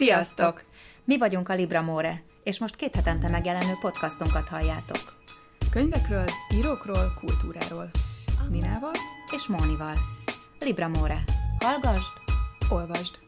Sziasztok! 0.00 0.64
Mi 1.04 1.18
vagyunk 1.18 1.48
a 1.48 1.54
Libra 1.54 1.82
More, 1.82 2.22
és 2.42 2.58
most 2.58 2.76
két 2.76 2.94
hetente 2.94 3.28
megjelenő 3.30 3.72
podcastunkat 3.80 4.48
halljátok. 4.48 5.22
Könyvekről, 5.70 6.24
írókról, 6.54 7.12
kultúráról. 7.14 7.90
Ninával 8.50 8.92
És 9.34 9.46
Mónival. 9.46 9.96
Libra 10.58 10.88
More. 10.88 11.24
Hallgasd, 11.58 12.12
olvasd. 12.70 13.18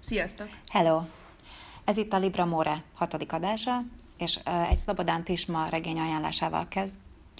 Sziasztok! 0.00 0.48
Hello! 0.68 1.02
Ez 1.84 1.96
itt 1.96 2.12
a 2.12 2.18
Libra 2.18 2.44
More 2.44 2.82
hatodik 2.94 3.32
adása, 3.32 3.78
és 4.18 4.38
egy 4.70 4.78
Szlobodán 4.78 5.24
Tisma 5.24 5.68
regény 5.68 5.98
ajánlásával 5.98 6.68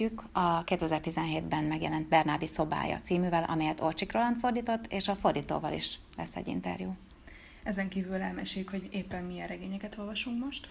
kezdjük 0.01 0.25
a 0.33 0.65
2017-ben 0.65 1.65
megjelent 1.65 2.09
Bernardi 2.09 2.47
szobája 2.47 3.01
cíművel, 3.01 3.45
amelyet 3.45 3.81
Orcsik 3.81 4.13
Roland 4.13 4.41
fordított, 4.41 4.93
és 4.93 5.09
a 5.09 5.15
fordítóval 5.15 5.73
is 5.73 5.99
lesz 6.17 6.37
egy 6.37 6.49
interjú. 6.49 6.97
Ezen 7.63 7.89
kívül 7.89 8.15
elmeséljük, 8.15 8.71
hogy 8.71 8.89
éppen 8.91 9.25
milyen 9.25 9.47
regényeket 9.47 9.99
olvasunk 9.99 10.45
most. 10.45 10.71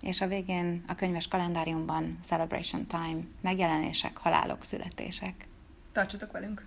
És 0.00 0.20
a 0.20 0.26
végén 0.26 0.84
a 0.86 0.94
könyves 0.94 1.28
kalendáriumban 1.28 2.18
Celebration 2.22 2.86
Time, 2.86 3.20
megjelenések, 3.40 4.16
halálok, 4.16 4.64
születések. 4.64 5.46
Tartsatok 5.92 6.32
velünk! 6.32 6.64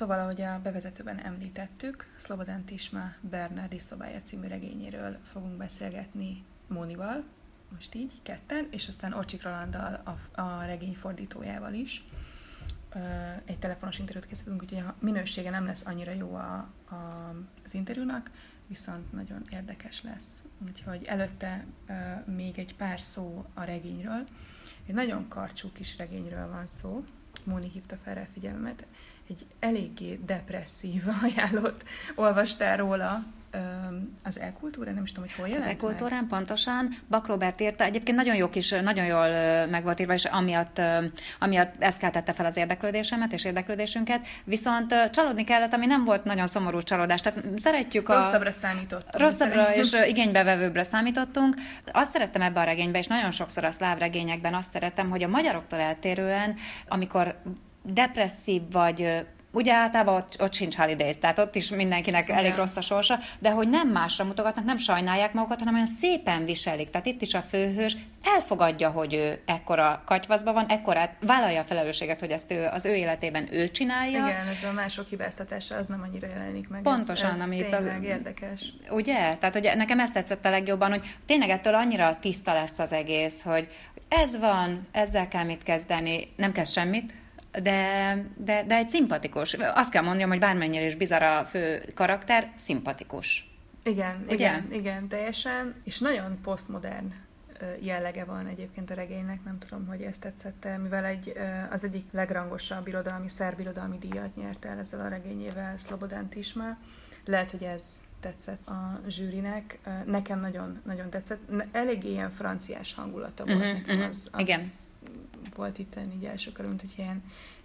Szóval, 0.00 0.18
ahogy 0.18 0.42
a 0.42 0.60
bevezetőben 0.62 1.18
említettük, 1.18 2.14
Szlobodán 2.16 2.64
Tisma 2.64 3.12
Bernardi 3.20 3.78
szobája 3.78 4.20
című 4.20 4.46
regényéről 4.46 5.18
fogunk 5.22 5.56
beszélgetni 5.56 6.44
Mónival, 6.66 7.24
most 7.72 7.94
így, 7.94 8.12
ketten, 8.22 8.66
és 8.70 8.88
aztán 8.88 9.12
Orcsik 9.12 9.42
Rolanddal, 9.42 10.02
a, 10.04 10.40
a 10.40 10.64
regény 10.64 10.94
fordítójával 10.94 11.72
is. 11.72 12.04
Egy 13.44 13.58
telefonos 13.58 13.98
interjút 13.98 14.26
készítünk, 14.26 14.62
úgyhogy 14.62 14.78
a 14.78 14.94
minősége 14.98 15.50
nem 15.50 15.64
lesz 15.64 15.86
annyira 15.86 16.12
jó 16.12 16.34
a, 16.34 16.68
a, 16.90 17.34
az 17.64 17.74
interjúnak, 17.74 18.30
viszont 18.66 19.12
nagyon 19.12 19.42
érdekes 19.50 20.02
lesz. 20.02 20.42
Úgyhogy 20.66 21.04
előtte 21.04 21.64
még 22.24 22.58
egy 22.58 22.76
pár 22.76 23.00
szó 23.00 23.44
a 23.54 23.62
regényről. 23.62 24.24
Egy 24.86 24.94
nagyon 24.94 25.28
karcsú 25.28 25.72
kis 25.72 25.98
regényről 25.98 26.48
van 26.48 26.66
szó. 26.66 27.04
Móni 27.44 27.68
hívta 27.68 27.96
fel 28.04 28.14
rá 28.14 28.26
figyelmet 28.32 28.86
egy 29.30 29.46
eléggé 29.60 30.20
depresszív 30.26 31.02
ajánlott 31.22 31.84
olvastál 32.14 32.76
róla 32.76 33.22
az 34.22 34.40
e-kultúra, 34.40 34.90
nem 34.90 35.02
is 35.02 35.12
tudom, 35.12 35.28
hogy 35.28 35.38
hol 35.38 35.46
Az 35.46 35.52
jelent 35.52 35.70
e-kultúrán 35.70 36.26
pontosan, 36.26 36.88
Bak 37.08 37.26
Robert 37.26 37.60
írta, 37.60 37.84
egyébként 37.84 38.16
nagyon 38.16 38.34
jó 38.34 38.48
kis, 38.48 38.70
nagyon 38.70 39.04
jól 39.04 39.28
meg 39.66 39.82
volt 39.82 40.00
írva, 40.00 40.12
és 40.12 40.24
amiatt, 40.24 40.80
amiatt 41.38 41.74
ez 41.78 41.96
keltette 41.96 42.32
fel 42.32 42.46
az 42.46 42.56
érdeklődésemet 42.56 43.32
és 43.32 43.44
érdeklődésünket, 43.44 44.26
viszont 44.44 44.94
csalódni 45.10 45.44
kellett, 45.44 45.72
ami 45.72 45.86
nem 45.86 46.04
volt 46.04 46.24
nagyon 46.24 46.46
szomorú 46.46 46.82
csalódás, 46.82 47.20
tehát 47.20 47.44
szeretjük 47.56 48.08
a... 48.08 48.14
Rosszabbra 48.14 48.52
számítottam. 48.52 49.20
Rosszabbra 49.20 49.74
és 49.74 49.92
ö, 49.92 50.04
igénybevevőbbre 50.04 50.82
számítottunk. 50.82 51.54
Azt 51.92 52.12
szerettem 52.12 52.42
ebben 52.42 52.62
a 52.62 52.66
regényben, 52.66 53.00
és 53.00 53.06
nagyon 53.06 53.30
sokszor 53.30 53.64
a 53.64 53.70
szláv 53.70 53.98
regényekben 53.98 54.54
azt 54.54 54.70
szerettem, 54.70 55.10
hogy 55.10 55.22
a 55.22 55.28
magyaroktól 55.28 55.80
eltérően, 55.80 56.56
amikor 56.88 57.34
depresszív 57.82 58.62
vagy 58.72 59.24
Ugye 59.52 59.72
általában 59.74 60.14
ott, 60.14 60.36
ott 60.40 60.52
sincs 60.52 60.76
holidays, 60.76 61.18
tehát 61.18 61.38
ott 61.38 61.54
is 61.54 61.70
mindenkinek 61.70 62.22
Igen. 62.22 62.38
elég 62.38 62.54
rossz 62.54 62.76
a 62.76 62.80
sorsa, 62.80 63.18
de 63.38 63.50
hogy 63.50 63.68
nem 63.68 63.88
másra 63.88 64.24
mutogatnak, 64.24 64.64
nem 64.64 64.76
sajnálják 64.76 65.32
magukat, 65.32 65.58
hanem 65.58 65.74
olyan 65.74 65.86
szépen 65.86 66.44
viselik. 66.44 66.90
Tehát 66.90 67.06
itt 67.06 67.22
is 67.22 67.34
a 67.34 67.40
főhős 67.40 67.96
elfogadja, 68.22 68.90
hogy 68.90 69.14
ő 69.14 69.40
ekkora 69.46 70.02
katyvaszban 70.06 70.54
van, 70.54 70.66
ekkorát 70.66 71.16
vállalja 71.20 71.60
a 71.60 71.64
felelősséget, 71.64 72.20
hogy 72.20 72.30
ezt 72.30 72.52
ő, 72.52 72.68
az 72.72 72.84
ő 72.84 72.94
életében 72.94 73.48
ő 73.50 73.70
csinálja. 73.70 74.26
Igen, 74.26 74.46
ez 74.46 74.64
a 74.70 74.72
mások 74.72 75.08
hibáztatása, 75.08 75.76
az 75.76 75.86
nem 75.86 76.02
annyira 76.02 76.26
jelenik 76.26 76.68
meg. 76.68 76.82
Pontosan, 76.82 77.30
ez, 77.30 77.36
ez 77.36 77.44
amit 77.44 77.68
tényleg 77.68 77.96
az- 77.96 78.02
érdekes. 78.02 78.72
Ugye? 78.90 79.36
Tehát 79.36 79.54
hogy 79.54 79.70
nekem 79.76 80.00
ezt 80.00 80.12
tetszett 80.12 80.44
a 80.44 80.50
legjobban, 80.50 80.90
hogy 80.90 81.14
tényleg 81.26 81.48
ettől 81.48 81.74
annyira 81.74 82.16
tiszta 82.20 82.52
lesz 82.52 82.78
az 82.78 82.92
egész, 82.92 83.42
hogy 83.42 83.68
ez 84.08 84.38
van, 84.38 84.88
ezzel 84.92 85.28
kell 85.28 85.44
mit 85.44 85.62
kezdeni, 85.62 86.32
nem 86.36 86.52
kezd 86.52 86.72
semmit, 86.72 87.12
de, 87.62 88.14
de, 88.36 88.64
de 88.64 88.74
egy 88.76 88.88
szimpatikus. 88.88 89.52
Azt 89.54 89.90
kell 89.90 90.02
mondjam, 90.02 90.28
hogy 90.28 90.38
bármennyire 90.38 90.84
is 90.84 90.94
bizarr 90.94 91.22
a 91.22 91.44
fő 91.44 91.82
karakter, 91.94 92.52
szimpatikus. 92.56 93.50
Igen, 93.82 94.24
Ugye? 94.28 94.34
igen, 94.34 94.72
igen, 94.72 95.08
teljesen, 95.08 95.74
és 95.84 95.98
nagyon 95.98 96.38
posztmodern 96.42 97.12
jellege 97.80 98.24
van 98.24 98.46
egyébként 98.46 98.90
a 98.90 98.94
regénynek, 98.94 99.44
nem 99.44 99.58
tudom, 99.58 99.86
hogy 99.86 100.02
ezt 100.02 100.20
tetszett 100.20 100.68
mivel 100.82 101.04
egy, 101.04 101.32
az 101.70 101.84
egyik 101.84 102.04
legrangosabb 102.12 102.86
irodalmi, 102.86 103.28
szerb 103.28 103.60
irodalmi 103.60 103.98
díjat 103.98 104.36
nyert 104.36 104.64
el 104.64 104.78
ezzel 104.78 105.00
a 105.00 105.08
regényével 105.08 105.76
Szlobodán 105.76 106.28
Tisma. 106.28 106.76
Lehet, 107.24 107.50
hogy 107.50 107.62
ez 107.62 107.82
tetszett 108.20 108.68
a 108.68 109.00
zsűrinek. 109.08 109.78
Nekem 110.06 110.40
nagyon, 110.40 110.80
nagyon 110.86 111.10
tetszett. 111.10 111.40
Elég 111.72 112.04
ilyen 112.04 112.30
franciás 112.30 112.94
hangulata 112.94 113.44
volt 113.44 113.58
Mhm, 113.58 113.66
nekem. 113.66 113.96
mhm, 113.98 114.08
Az, 114.08 114.28
az 114.32 114.40
igen. 114.40 114.60
Volt 115.56 115.78
itt 115.78 115.98
így 116.14 116.24
első 116.24 116.52
körül, 116.52 116.70
mint 116.70 116.80
hogy 116.80 116.94
ilyen 116.96 117.22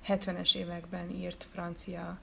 70-es 0.08 0.56
években 0.56 1.10
írt 1.10 1.48
francia 1.54 2.20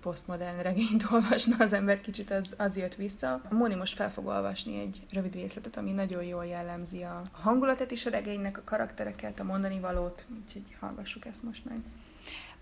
posztmodern 0.00 0.62
regényt 0.62 1.04
olvasna 1.12 1.56
az 1.58 1.72
ember, 1.72 2.00
kicsit 2.00 2.30
az, 2.30 2.54
az 2.58 2.76
jött 2.76 2.94
vissza. 2.94 3.40
A 3.48 3.54
Móni 3.54 3.74
most 3.74 3.94
fel 3.94 4.12
fog 4.12 4.26
olvasni 4.26 4.80
egy 4.80 5.06
rövid 5.12 5.34
részletet, 5.34 5.76
ami 5.76 5.90
nagyon 5.90 6.24
jól 6.24 6.46
jellemzi 6.46 7.02
a 7.02 7.22
hangulatot 7.32 7.90
is 7.90 8.06
a 8.06 8.10
regénynek, 8.10 8.58
a 8.58 8.62
karaktereket, 8.64 9.40
a 9.40 9.44
mondani 9.44 9.80
valót, 9.80 10.26
úgyhogy 10.44 10.76
hallgassuk 10.80 11.26
ezt 11.26 11.42
most 11.42 11.64
meg. 11.64 11.78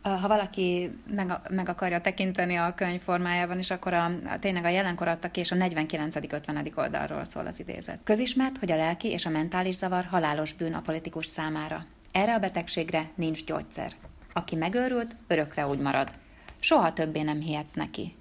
Ha 0.03 0.29
valaki 0.29 0.99
meg, 1.07 1.33
meg 1.51 1.69
akarja 1.69 2.01
tekinteni 2.01 2.57
a 2.57 2.75
könyv 2.75 3.01
formájában 3.01 3.59
is, 3.59 3.71
akkor 3.71 3.93
a, 3.93 4.05
a, 4.05 4.39
tényleg 4.39 4.65
a 4.65 4.69
jelenkor 4.69 5.09
adta 5.09 5.31
ki, 5.31 5.41
és 5.41 5.53
a 5.53 5.57
49.-50. 5.57 6.77
oldalról 6.77 7.25
szól 7.25 7.47
az 7.47 7.61
idézet. 7.61 7.99
Közismert, 8.05 8.59
hogy 8.59 8.71
a 8.71 8.77
lelki 8.77 9.09
és 9.09 9.27
a 9.27 9.31
mentális 9.31 9.75
zavar 9.75 10.05
halálos 10.05 10.53
bűn 10.53 10.75
a 10.75 10.81
politikus 10.81 11.27
számára. 11.27 11.85
Erre 12.15 12.35
a 12.35 12.39
betegségre 12.39 13.11
nincs 13.15 13.45
gyógyszer. 13.45 13.93
Aki 14.33 14.57
megőrült, 14.57 15.17
örökre 15.27 15.67
úgy 15.67 15.79
marad. 15.79 16.11
Soha 16.59 16.93
többé 16.93 17.23
nem 17.23 17.41
hihetsz 17.41 17.73
neki. 17.73 18.15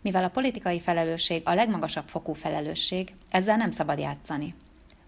Mivel 0.00 0.24
a 0.24 0.28
politikai 0.28 0.80
felelősség 0.80 1.42
a 1.44 1.54
legmagasabb 1.54 2.08
fokú 2.08 2.32
felelősség, 2.32 3.14
ezzel 3.30 3.56
nem 3.56 3.70
szabad 3.70 3.98
játszani. 3.98 4.54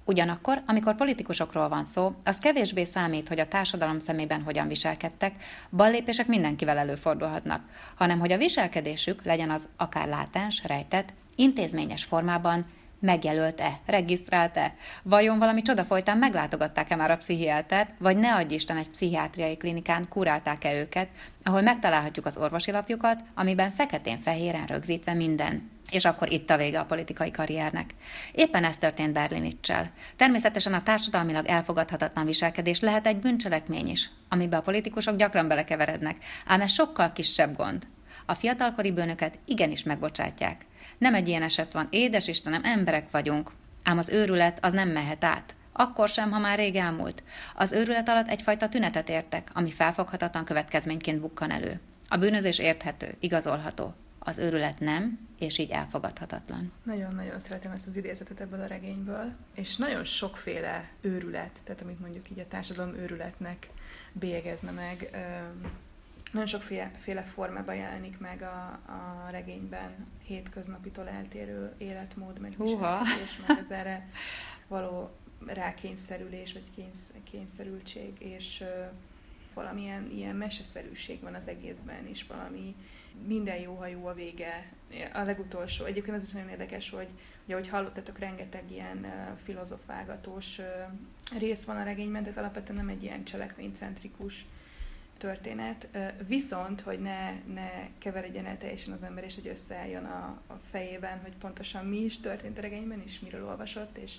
Ugyanakkor, 0.05 0.63
amikor 0.67 0.95
politikusokról 0.95 1.69
van 1.69 1.85
szó, 1.85 2.15
az 2.25 2.39
kevésbé 2.39 2.85
számít, 2.85 3.29
hogy 3.29 3.41
a 3.41 3.49
társadalom 3.49 4.01
szemében 4.01 4.43
hogyan 4.43 4.69
viselkedtek, 4.69 5.45
ballépések 5.71 6.27
mindenkivel 6.27 6.79
előfordulhatnak, 6.79 7.65
hanem 7.95 8.19
hogy 8.19 8.33
a 8.33 8.39
viselkedésük 8.39 9.25
legyen 9.25 9.51
az 9.51 9.69
akár 9.77 10.09
látens, 10.09 10.63
rejtett, 10.65 11.13
intézményes 11.37 12.05
formában 12.05 12.67
megjelölt-e, 12.99 13.81
regisztrált-e, 13.87 14.75
vajon 15.03 15.39
valami 15.39 15.63
csoda 15.63 15.85
folytán 15.85 16.19
meglátogatták-e 16.19 16.97
már 16.97 17.11
a 17.11 17.17
pszichiátert, 17.17 17.91
vagy 17.99 18.17
ne 18.17 18.35
adj 18.35 18.55
Isten 18.55 18.77
egy 18.77 18.89
pszichiátriai 18.89 19.57
klinikán 19.57 20.09
kurálták-e 20.09 20.75
őket, 20.75 21.09
ahol 21.43 21.61
megtalálhatjuk 21.61 22.27
az 22.27 22.37
orvosi 22.37 22.71
lapjukat, 22.71 23.21
amiben 23.35 23.71
feketén-fehéren 23.71 24.67
rögzítve 24.67 25.15
minden. 25.15 25.71
És 25.91 26.05
akkor 26.05 26.33
itt 26.33 26.51
a 26.51 26.57
vége 26.57 26.79
a 26.79 26.85
politikai 26.85 27.31
karriernek. 27.31 27.95
Éppen 28.33 28.65
ez 28.65 28.79
történt 28.79 29.13
Berlinicsel. 29.13 29.91
Természetesen 30.17 30.75
a 30.75 30.83
társadalmilag 30.83 31.47
elfogadhatatlan 31.47 32.27
viselkedés 32.27 32.81
lehet 32.81 33.07
egy 33.07 33.17
bűncselekmény 33.17 33.89
is, 33.89 34.11
amiben 34.29 34.59
a 34.59 34.63
politikusok 34.63 35.17
gyakran 35.17 35.49
belekeverednek, 35.49 36.17
ám 36.47 36.61
ez 36.61 36.73
sokkal 36.73 37.13
kisebb 37.13 37.57
gond. 37.57 37.87
A 38.27 38.35
fiatalkori 38.35 38.93
bűnöket 38.93 39.39
igenis 39.45 39.83
megbocsátják. 39.83 40.67
Nem 40.99 41.15
egy 41.15 41.29
ilyen 41.29 41.43
eset 41.43 41.73
van, 41.73 41.89
édes 41.91 42.29
Istenem, 42.29 42.65
emberek 42.65 43.11
vagyunk. 43.11 43.53
Ám 43.83 43.99
az 43.99 44.09
őrület 44.09 44.65
az 44.65 44.73
nem 44.73 44.89
mehet 44.89 45.25
át. 45.25 45.55
Akkor 45.73 46.09
sem, 46.09 46.31
ha 46.31 46.39
már 46.39 46.59
rég 46.59 46.77
elmúlt. 46.77 47.23
Az 47.55 47.73
őrület 47.73 48.09
alatt 48.09 48.29
egyfajta 48.29 48.69
tünetet 48.69 49.09
értek, 49.09 49.51
ami 49.53 49.71
felfoghatatlan 49.71 50.45
következményként 50.45 51.21
bukkan 51.21 51.51
elő. 51.51 51.81
A 52.09 52.17
bűnözés 52.17 52.59
érthető, 52.59 53.15
igazolható. 53.21 53.95
Az 54.19 54.39
őrület 54.39 54.81
nem, 54.81 55.19
és 55.39 55.59
így 55.59 55.71
elfogadhatatlan. 55.71 56.73
Nagyon-nagyon 56.83 57.39
szeretem 57.39 57.73
ezt 57.73 57.87
az 57.87 57.97
idézetet 57.97 58.41
ebből 58.41 58.61
a 58.61 58.67
regényből, 58.67 59.33
és 59.55 59.77
nagyon 59.77 60.05
sokféle 60.05 60.89
őrület, 61.01 61.51
tehát 61.65 61.83
amit 61.83 62.01
mondjuk 62.01 62.31
így 62.31 62.39
a 62.39 62.49
társadalom 62.49 62.95
őrületnek 62.95 63.69
bélyegezne 64.13 64.71
meg, 64.71 65.11
nagyon 66.33 66.49
sokféle 66.49 67.23
formában 67.23 67.75
jelenik 67.75 68.19
meg 68.19 68.43
a, 68.43 68.81
a 68.87 69.29
regényben 69.31 70.07
hétköznapitól 70.25 71.09
eltérő 71.09 71.73
életmód, 71.79 72.39
meg 72.39 72.55
viselkedés, 72.59 73.41
meg 73.47 73.59
az 73.65 73.71
erre 73.71 74.09
való 74.69 75.11
rákényszerülés, 75.47 76.53
vagy 76.53 76.71
kénysz, 76.75 77.13
kényszerültség, 77.31 78.13
és 78.19 78.61
ö, 78.61 78.85
valamilyen 79.55 80.11
ilyen 80.11 80.37
meseszerűség 80.37 81.21
van 81.21 81.35
az 81.35 81.49
egészben, 81.49 82.07
és 82.07 82.27
valami 82.27 82.75
minden 83.27 83.57
jó, 83.57 83.75
ha 83.75 83.87
jó 83.87 84.07
a 84.07 84.15
vége. 84.15 84.73
A 85.13 85.23
legutolsó, 85.23 85.85
egyébként 85.85 86.17
az 86.17 86.23
is 86.23 86.31
nagyon 86.31 86.49
érdekes, 86.49 86.91
hogy, 86.91 87.09
hogy 87.45 87.55
ahogy 87.55 87.69
hallottatok, 87.69 88.19
rengeteg 88.19 88.71
ilyen 88.71 88.99
uh, 88.99 89.39
filozofálgatós 89.45 90.59
uh, 90.59 90.65
rész 91.39 91.65
van 91.65 91.77
a 91.77 91.83
regényben, 91.83 92.23
tehát 92.23 92.39
alapvetően 92.39 92.79
nem 92.79 92.89
egy 92.89 93.03
ilyen 93.03 93.25
cselekménycentrikus 93.25 94.47
történet, 95.19 95.89
viszont, 96.27 96.81
hogy 96.81 97.01
ne, 97.01 97.33
ne 97.55 97.89
keveredjen 97.99 98.47
el 98.47 98.59
teljesen 98.59 98.93
az 98.93 99.03
ember, 99.03 99.25
és 99.25 99.35
hogy 99.35 99.47
összeálljon 99.47 100.05
a, 100.05 100.41
a 100.47 100.61
fejében, 100.71 101.21
hogy 101.21 101.37
pontosan 101.37 101.87
mi 101.87 101.97
is 101.97 102.21
történt 102.21 102.59
a 102.59 102.61
regényben, 102.61 103.03
és 103.05 103.21
miről 103.21 103.47
olvasott, 103.47 103.97
és, 103.97 104.17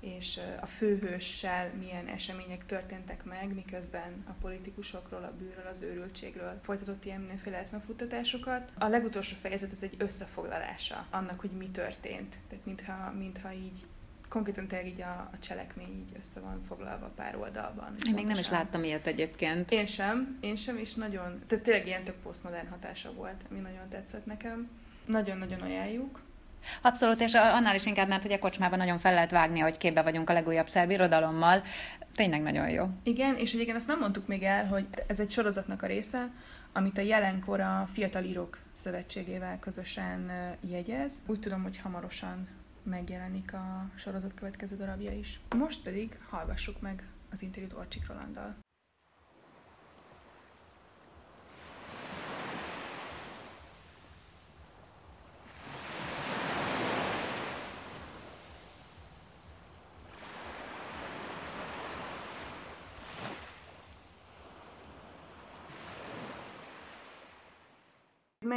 és 0.00 0.40
a 0.60 0.66
főhőssel 0.66 1.70
milyen 1.78 2.06
események 2.06 2.66
történtek 2.66 3.24
meg, 3.24 3.54
miközben 3.54 4.24
a 4.28 4.32
politikusokról, 4.40 5.22
a 5.22 5.32
bűről, 5.38 5.66
az 5.72 5.82
őrültségről 5.82 6.60
folytatott 6.62 7.04
ilyen 7.04 7.20
mindenféle 7.20 7.56
eszmefuttatásokat. 7.56 8.70
A 8.78 8.86
legutolsó 8.86 9.36
fejezet 9.40 9.70
ez 9.70 9.82
egy 9.82 9.94
összefoglalása 9.98 11.06
annak, 11.10 11.40
hogy 11.40 11.50
mi 11.50 11.70
történt. 11.70 12.36
Tehát 12.48 12.64
mintha, 12.64 13.12
mintha 13.18 13.52
így 13.52 13.84
konkrétan 14.32 14.66
tényleg 14.66 14.88
így 14.88 15.00
a, 15.00 15.30
a 15.32 15.38
cselekmény 15.40 15.94
így 15.98 16.16
össze 16.18 16.40
van 16.40 16.62
foglalva 16.68 17.10
pár 17.16 17.36
oldalban. 17.36 17.94
Én 18.06 18.14
még 18.14 18.26
nem 18.26 18.38
is 18.38 18.48
láttam 18.48 18.84
ilyet 18.84 19.06
egyébként. 19.06 19.70
Én 19.70 19.86
sem, 19.86 20.38
én 20.40 20.56
sem, 20.56 20.76
és 20.76 20.94
nagyon, 20.94 21.42
tehát 21.46 21.64
tényleg 21.64 21.86
ilyen 21.86 22.04
tök 22.04 22.14
posztmodern 22.14 22.68
hatása 22.68 23.12
volt, 23.12 23.44
ami 23.50 23.60
nagyon 23.60 23.88
tetszett 23.88 24.26
nekem. 24.26 24.70
Nagyon-nagyon 25.06 25.60
ajánljuk. 25.60 26.20
Abszolút, 26.82 27.20
és 27.20 27.34
annál 27.34 27.74
is 27.74 27.86
inkább, 27.86 28.08
mert 28.08 28.24
ugye 28.24 28.38
kocsmában 28.38 28.78
nagyon 28.78 28.98
fel 28.98 29.14
lehet 29.14 29.30
vágni, 29.30 29.58
hogy 29.58 29.76
képbe 29.76 30.02
vagyunk 30.02 30.30
a 30.30 30.32
legújabb 30.32 30.68
szerb 30.68 30.90
irodalommal. 30.90 31.62
Tényleg 32.14 32.42
nagyon 32.42 32.68
jó. 32.68 32.88
Igen, 33.02 33.36
és 33.36 33.52
egyébként 33.52 33.76
azt 33.76 33.86
nem 33.86 33.98
mondtuk 33.98 34.26
még 34.26 34.42
el, 34.42 34.66
hogy 34.66 34.86
ez 35.06 35.20
egy 35.20 35.30
sorozatnak 35.30 35.82
a 35.82 35.86
része, 35.86 36.30
amit 36.72 36.98
a 36.98 37.02
jelenkor 37.02 37.60
a 37.60 37.88
Fiatal 37.92 38.24
Írók 38.24 38.58
Szövetségével 38.72 39.58
közösen 39.58 40.30
jegyez. 40.70 41.12
Úgy 41.26 41.40
tudom, 41.40 41.62
hogy 41.62 41.78
hamarosan 41.78 42.48
megjelenik 42.84 43.52
a 43.52 43.90
sorozat 43.94 44.34
következő 44.34 44.76
darabja 44.76 45.12
is. 45.12 45.40
Most 45.56 45.82
pedig 45.82 46.18
hallgassuk 46.28 46.80
meg 46.80 47.08
az 47.30 47.42
interjút 47.42 47.72
Orcsik 47.72 48.06
Rolanddal. 48.06 48.56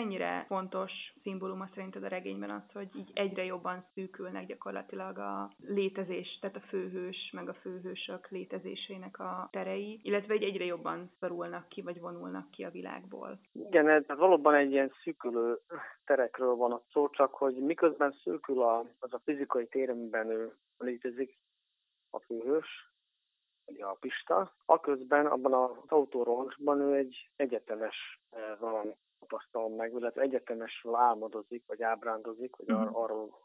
Mennyire 0.06 0.46
fontos 0.48 0.92
szimbóluma 1.22 1.70
szerinted 1.74 2.04
a 2.04 2.08
regényben 2.08 2.50
az, 2.50 2.72
hogy 2.74 2.90
így 2.96 3.12
egyre 3.14 3.44
jobban 3.44 3.86
szűkülnek 3.94 4.46
gyakorlatilag 4.46 5.18
a 5.18 5.52
létezés, 5.58 6.38
tehát 6.42 6.56
a 6.56 6.68
főhős, 6.68 7.32
meg 7.34 7.50
a 7.50 7.54
főhősök 7.54 8.30
létezésének 8.30 9.20
a 9.20 9.48
terei, 9.52 10.00
illetve 10.04 10.34
egy 10.34 10.44
egyre 10.44 10.66
jobban 10.66 11.12
szorulnak 11.20 11.68
ki, 11.68 11.82
vagy 11.82 12.00
vonulnak 12.00 12.52
ki 12.52 12.64
a 12.64 12.70
világból. 12.70 13.40
Igen, 13.52 13.90
ez 13.90 14.04
valóban 14.08 14.54
egy 14.54 14.72
ilyen 14.72 14.92
szűkülő 15.04 15.60
terekről 16.06 16.56
van 16.56 16.72
a 16.72 16.82
szó, 16.92 17.10
csak 17.10 17.34
hogy 17.34 17.56
miközben 17.56 18.16
szűkül 18.24 18.62
a, 18.62 18.86
az 19.00 19.14
a 19.14 19.22
fizikai 19.24 19.68
tér, 19.68 19.90
amiben 19.90 20.30
ő 20.30 20.54
létezik, 20.78 21.38
a 22.10 22.20
főhős, 22.20 22.94
vagy 23.66 23.82
a 23.82 23.98
Pista, 24.00 24.56
aközben 24.66 25.26
abban 25.26 25.54
az 25.54 25.72
autóroncsban 25.88 26.82
ő 26.82 26.96
egy 26.96 27.30
egyetemes 27.36 28.20
eh, 28.30 28.42
valami 28.60 28.96
tapasztalom 29.66 29.76
meg, 29.76 29.94
illetve 29.94 30.22
egyetemesről 30.22 30.96
álmodozik, 30.96 31.64
vagy 31.68 31.82
ábrándozik, 31.82 32.56
vagy 32.56 32.72
ar- 32.72 32.90
mhm. 32.90 32.96
arról 32.96 33.44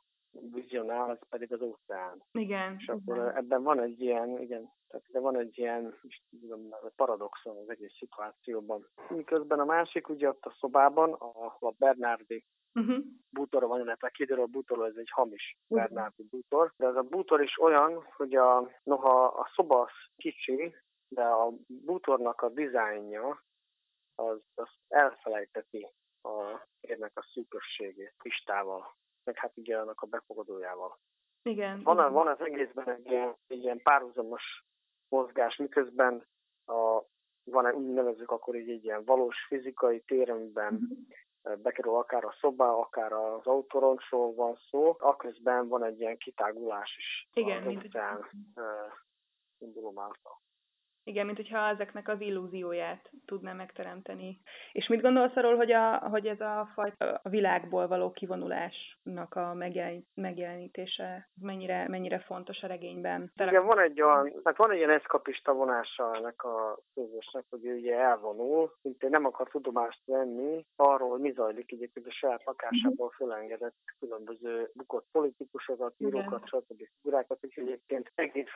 vizionál, 0.53 1.11
ez 1.11 1.29
pedig 1.29 1.53
az 1.53 1.61
óceán. 1.61 2.23
Igen. 2.33 2.77
És 2.79 2.89
akkor 2.89 3.17
igen. 3.17 3.37
ebben 3.37 3.63
van 3.63 3.81
egy 3.81 4.01
ilyen, 4.01 4.29
igen, 4.41 4.71
tehát 4.89 5.07
de 5.13 5.21
van 5.21 5.37
egy 5.37 5.59
ilyen 5.59 5.95
tudom, 6.41 6.69
paradoxon 6.97 7.57
az 7.57 7.71
egész 7.71 7.93
szituációban. 7.99 8.87
Miközben 9.09 9.59
a 9.59 9.65
másik, 9.65 10.09
ugye 10.09 10.29
ott 10.29 10.45
a 10.45 10.57
szobában, 10.59 11.13
a, 11.13 11.57
a 11.61 11.75
Bernardi 11.79 12.45
uh-huh. 12.75 13.05
bútor 13.31 13.67
van, 13.67 13.81
illetve 13.81 14.09
kiderül, 14.09 14.45
a 14.45 14.47
bútor 14.47 14.87
ez 14.87 14.97
egy 14.97 15.11
hamis 15.11 15.57
uh-huh. 15.69 15.79
Bernardi 15.79 16.27
bútor, 16.31 16.73
de 16.77 16.87
ez 16.87 16.97
a 16.97 17.03
bútor 17.03 17.43
is 17.43 17.61
olyan, 17.61 18.05
hogy 18.17 18.35
a, 18.35 18.71
noha 18.83 19.25
a 19.25 19.51
szoba 19.55 19.81
az 19.81 19.91
kicsi, 20.17 20.75
de 21.09 21.23
a 21.23 21.53
bútornak 21.67 22.43
a 22.43 22.49
dizájnja 22.49 23.43
az, 24.21 24.43
az 24.55 24.69
elfelejteti 24.89 25.89
a 26.23 26.67
érnek 26.81 27.13
a 27.15 27.29
szűkösségét 27.33 28.15
Pistával, 28.23 28.95
meg 29.25 29.37
hát 29.37 29.57
ugye 29.57 29.79
annak 29.79 30.01
a 30.01 30.07
befogadójával. 30.07 30.99
Igen. 31.43 31.83
Van, 31.83 32.13
van 32.13 32.27
az 32.27 32.41
egészben 32.41 32.91
egy 32.91 33.11
ilyen, 33.11 33.37
egy 33.47 33.63
ilyen 33.63 33.83
párhuzamos 33.83 34.65
mozgás, 35.09 35.57
miközben 35.57 36.27
a, 36.67 37.03
van 37.45 37.75
úgy 37.75 37.93
nevezzük 37.93 38.31
akkor 38.31 38.55
így 38.55 38.71
egy 38.71 38.85
ilyen 38.85 39.05
valós 39.05 39.37
fizikai 39.49 40.01
téremben 40.01 40.73
mm-hmm. 40.73 41.63
bekerül 41.63 41.95
akár 41.95 42.25
a 42.25 42.35
szobá, 42.41 42.69
akár 42.69 43.13
az 43.13 43.47
autoroncsról 43.47 44.35
van 44.35 44.59
szó, 44.71 44.97
aközben 44.99 45.69
van 45.69 45.85
egy 45.85 46.01
ilyen 46.01 46.17
kitágulás 46.17 46.97
is 46.97 47.29
Igen, 47.33 47.67
az 47.67 47.75
utcán 47.75 48.29
uh, 48.57 50.03
által. 50.03 50.41
Igen, 51.05 51.27
mint 51.27 51.37
hogyha 51.37 51.69
ezeknek 51.69 52.09
az 52.09 52.21
illúzióját 52.21 53.11
tudná 53.27 53.53
megteremteni. 53.53 54.41
És 54.73 54.87
mit 54.87 55.01
gondolsz 55.01 55.37
arról, 55.37 55.57
hogy, 55.57 55.73
a, 55.73 55.97
hogy 55.97 56.27
ez 56.27 56.41
a 56.41 56.71
fajta 56.75 57.21
a 57.23 57.29
világból 57.29 57.87
való 57.87 58.11
kivonulásnak 58.11 59.35
a 59.35 59.55
megjelenítése 60.15 61.29
mennyire, 61.41 61.89
mennyire 61.89 62.19
fontos 62.19 62.63
a 62.63 62.67
regényben? 62.67 63.33
Igen, 63.37 63.67
van 63.67 63.79
egy 63.79 64.03
olyan, 64.03 64.33
hát 64.45 64.57
van 64.57 64.71
egy 64.71 64.77
ilyen 64.77 64.91
eszkapista 64.91 65.53
vonása 65.53 66.15
ennek 66.17 66.43
a 66.43 66.79
közösnek, 66.95 67.45
hogy 67.51 67.65
ő 67.65 67.77
ugye 67.77 67.97
elvonul, 67.97 68.73
mint 68.83 69.09
nem 69.09 69.25
akar 69.25 69.49
tudomást 69.49 70.01
venni 70.07 70.67
arról, 70.77 71.09
hogy 71.11 71.21
mi 71.21 71.33
zajlik 71.33 71.73
egyébként 71.73 72.07
a 72.07 72.13
saját 72.13 72.45
lakásából 72.45 73.11
fölengedett 73.11 73.77
különböző 73.99 74.71
bukott 74.75 75.07
politikusokat, 75.13 75.95
írókat, 75.97 76.47
stb. 76.47 76.83
figurákat, 77.01 77.39
és 77.41 77.57
egyébként 77.57 78.13
egész 78.15 78.51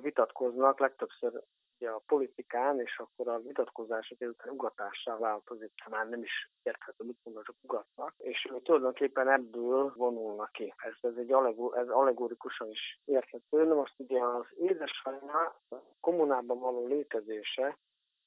vitatkoznak, 0.00 0.78
legtöbbször 0.78 1.39
ugye 1.80 1.90
a 1.90 2.02
politikán, 2.06 2.80
és 2.80 2.98
akkor 2.98 3.28
a 3.28 3.40
vitatkozások 3.40 4.20
ezután 4.20 4.52
ugatássá 4.52 5.16
változik, 5.16 5.72
már 5.90 6.08
nem 6.08 6.22
is 6.22 6.50
érthető, 6.62 7.04
mit 7.04 7.18
mondom, 7.22 7.42
csak 7.44 7.56
ugatnak, 7.60 8.14
és 8.18 8.48
ő 8.52 8.60
tulajdonképpen 8.60 9.28
ebből 9.28 9.92
vonulnak 9.96 10.52
ki. 10.52 10.74
Ez, 10.76 10.92
ez 11.00 11.16
egy 11.16 11.32
allegor, 11.32 11.78
ez 11.78 11.88
allegorikusan 11.88 12.70
is 12.70 13.00
érthető. 13.04 13.66
De 13.66 13.74
most 13.74 13.94
ugye 13.96 14.24
az 14.24 14.46
édesanyja 14.58 15.60
kommunában 16.00 16.58
való 16.58 16.86
létezése, 16.86 17.78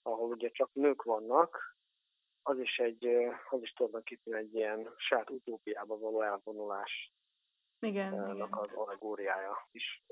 ahol 0.02 0.30
ugye 0.30 0.50
csak 0.50 0.70
nők 0.74 1.04
vannak, 1.04 1.76
az 2.44 2.60
is 2.60 2.78
egy, 2.78 3.06
az 3.50 3.62
is 3.62 3.74
tulajdonképpen 3.74 4.34
egy 4.34 4.56
ilyen 4.56 4.94
saját 4.98 5.30
utópiába 5.30 5.98
való 5.98 6.22
elvonulás 6.22 7.12
igen, 7.84 8.14
igen. 8.14 8.48
az 8.52 8.70
allegóriája 8.76 9.68
is. 9.72 10.04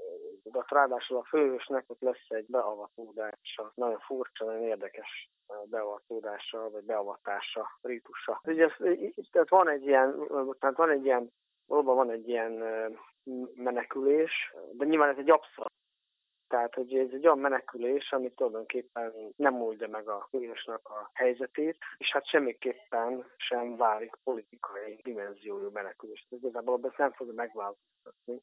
De 0.44 0.66
ráadásul 0.68 1.18
a 1.18 1.24
főhősnek 1.24 1.84
ott 1.88 2.02
lesz 2.02 2.30
egy 2.30 2.46
beavatódása, 2.48 3.72
nagyon 3.76 4.00
furcsa, 4.00 4.46
nagyon 4.46 4.64
érdekes 4.64 5.30
beavatódása, 5.70 6.70
vagy 6.70 6.84
beavatása, 6.84 7.78
rítusa. 7.82 8.42
Ugye, 8.44 8.70
tehát 9.32 9.50
van 9.50 9.70
egy 9.70 9.86
ilyen, 9.86 10.28
tehát 10.60 10.78
van 10.78 10.90
egy 10.90 11.06
ilyen, 11.06 11.32
valóban 11.68 11.96
van 11.96 12.10
egy 12.10 12.28
ilyen 12.30 12.64
menekülés, 13.56 14.54
de 14.72 14.86
nyilván 14.86 15.10
ez 15.10 15.18
egy 15.18 15.30
abszolút 15.30 15.72
tehát, 16.52 16.74
hogy 16.74 16.94
ez 16.94 17.10
egy 17.12 17.26
olyan 17.26 17.40
menekülés, 17.40 18.12
ami 18.12 18.30
tulajdonképpen 18.30 19.14
nem 19.36 19.62
oldja 19.62 19.88
meg 19.88 20.08
a 20.08 20.28
vírusnak 20.32 20.90
a 20.90 21.10
helyzetét, 21.14 21.78
és 21.98 22.12
hát 22.12 22.28
semmiképpen 22.28 23.26
sem 23.38 23.78
válik 23.78 24.16
politikai 24.24 25.00
dimenziójú 25.04 25.70
menekülés. 25.74 26.28
Ez 26.30 26.38
igazából 26.38 26.80
ezt 26.84 26.98
nem 26.98 27.12
fogja 27.12 27.34
megváltoztatni 27.34 28.42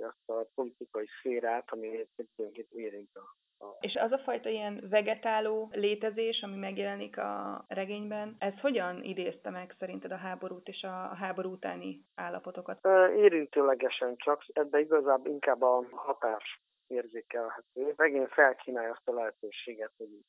azt 0.00 0.28
a 0.28 0.46
politikai 0.54 1.06
szférát, 1.18 1.70
ami 1.70 1.86
egyébként 1.86 2.66
érint 2.72 3.16
a 3.16 3.34
és 3.80 3.94
az 3.94 4.12
a 4.12 4.18
fajta 4.18 4.48
ilyen 4.48 4.86
vegetáló 4.90 5.68
létezés, 5.72 6.42
ami 6.42 6.56
megjelenik 6.56 7.18
a 7.18 7.64
regényben, 7.68 8.36
ez 8.38 8.60
hogyan 8.60 9.02
idézte 9.02 9.50
meg 9.50 9.74
szerinted 9.78 10.12
a 10.12 10.16
háborút 10.16 10.68
és 10.68 10.82
a 10.82 11.14
háború 11.14 11.50
utáni 11.50 12.04
állapotokat? 12.14 12.86
Érintőlegesen 13.16 14.16
csak, 14.16 14.44
ebbe 14.52 14.80
igazából 14.80 15.32
inkább 15.32 15.62
a 15.62 15.84
hatás 15.90 16.60
érzékelhető. 16.86 17.92
Megint 17.96 18.32
felkínálja 18.32 18.90
azt 18.90 19.08
a 19.08 19.12
lehetőséget, 19.12 19.92
hogy 19.96 20.24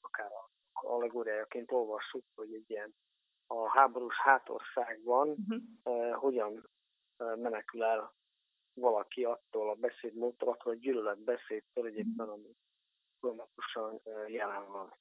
akár 0.00 0.30
a 0.32 0.48
allegóriájaként 0.72 1.72
olvassuk, 1.72 2.24
hogy 2.34 2.54
egy 2.54 2.70
ilyen 2.70 2.94
a 3.46 3.68
háborús 3.68 4.16
hátországban 4.16 5.28
uh-huh. 5.28 5.62
uh, 5.84 6.14
hogyan 6.14 6.68
menekül 7.16 7.84
el 7.84 8.12
valaki 8.74 9.24
attól 9.24 9.70
a 9.70 9.74
beszédmódtól, 9.74 10.48
attól 10.48 10.72
a 10.72 10.76
gyűlöletbeszédtől 10.76 11.86
egyébként, 11.86 12.20
ami 12.20 12.56
folyamatosan 13.20 14.00
jelen 14.26 14.70
van. 14.70 14.94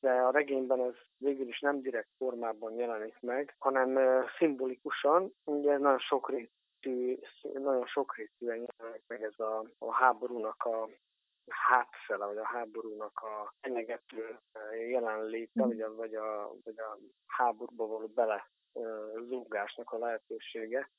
De 0.00 0.10
a 0.10 0.30
regényben 0.30 0.80
ez 0.80 0.94
végül 1.16 1.48
is 1.48 1.60
nem 1.60 1.80
direkt 1.80 2.10
formában 2.16 2.74
jelenik 2.74 3.20
meg, 3.20 3.54
hanem 3.58 3.98
szimbolikusan, 4.38 5.34
ugye 5.44 5.78
nagyon 5.78 5.98
sokrétű, 5.98 6.50
nagyon 7.52 7.86
sokrétűen 7.86 8.66
jelenik 8.78 9.04
meg 9.06 9.22
ez 9.22 9.38
a, 9.38 9.64
a 9.78 9.92
háborúnak 9.92 10.64
a 10.64 10.88
hátfele, 11.48 12.26
vagy 12.26 12.36
a 12.36 12.46
háborúnak 12.46 13.20
a 13.20 13.54
ennegető 13.60 14.38
jelenléte, 14.88 15.62
vagy 15.64 15.80
a, 15.80 15.94
vagy 15.94 16.14
a, 16.14 16.52
vagy 16.64 16.78
a 16.78 16.98
háborúba 17.26 17.86
való 17.86 18.06
bele 18.06 18.50
zúgásnak 19.28 19.90
a 19.92 19.98
lehetősége. 19.98 20.90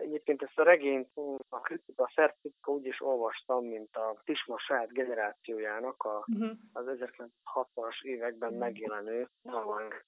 Egyébként 0.00 0.42
ezt 0.42 0.58
a 0.58 0.62
regényt 0.62 1.10
a 1.48 1.60
kritika, 1.60 2.02
a 2.02 2.12
szerkritika 2.14 2.72
úgy 2.72 2.86
is 2.86 3.02
olvastam, 3.02 3.64
mint 3.64 3.96
a 3.96 4.20
Tisma 4.24 4.58
saját 4.58 4.92
generációjának 4.92 6.02
a, 6.02 6.24
uh-huh. 6.26 6.50
az 6.72 6.84
1960-as 6.88 8.02
években 8.02 8.52
megjelenő 8.52 9.28
Nalang 9.42 10.04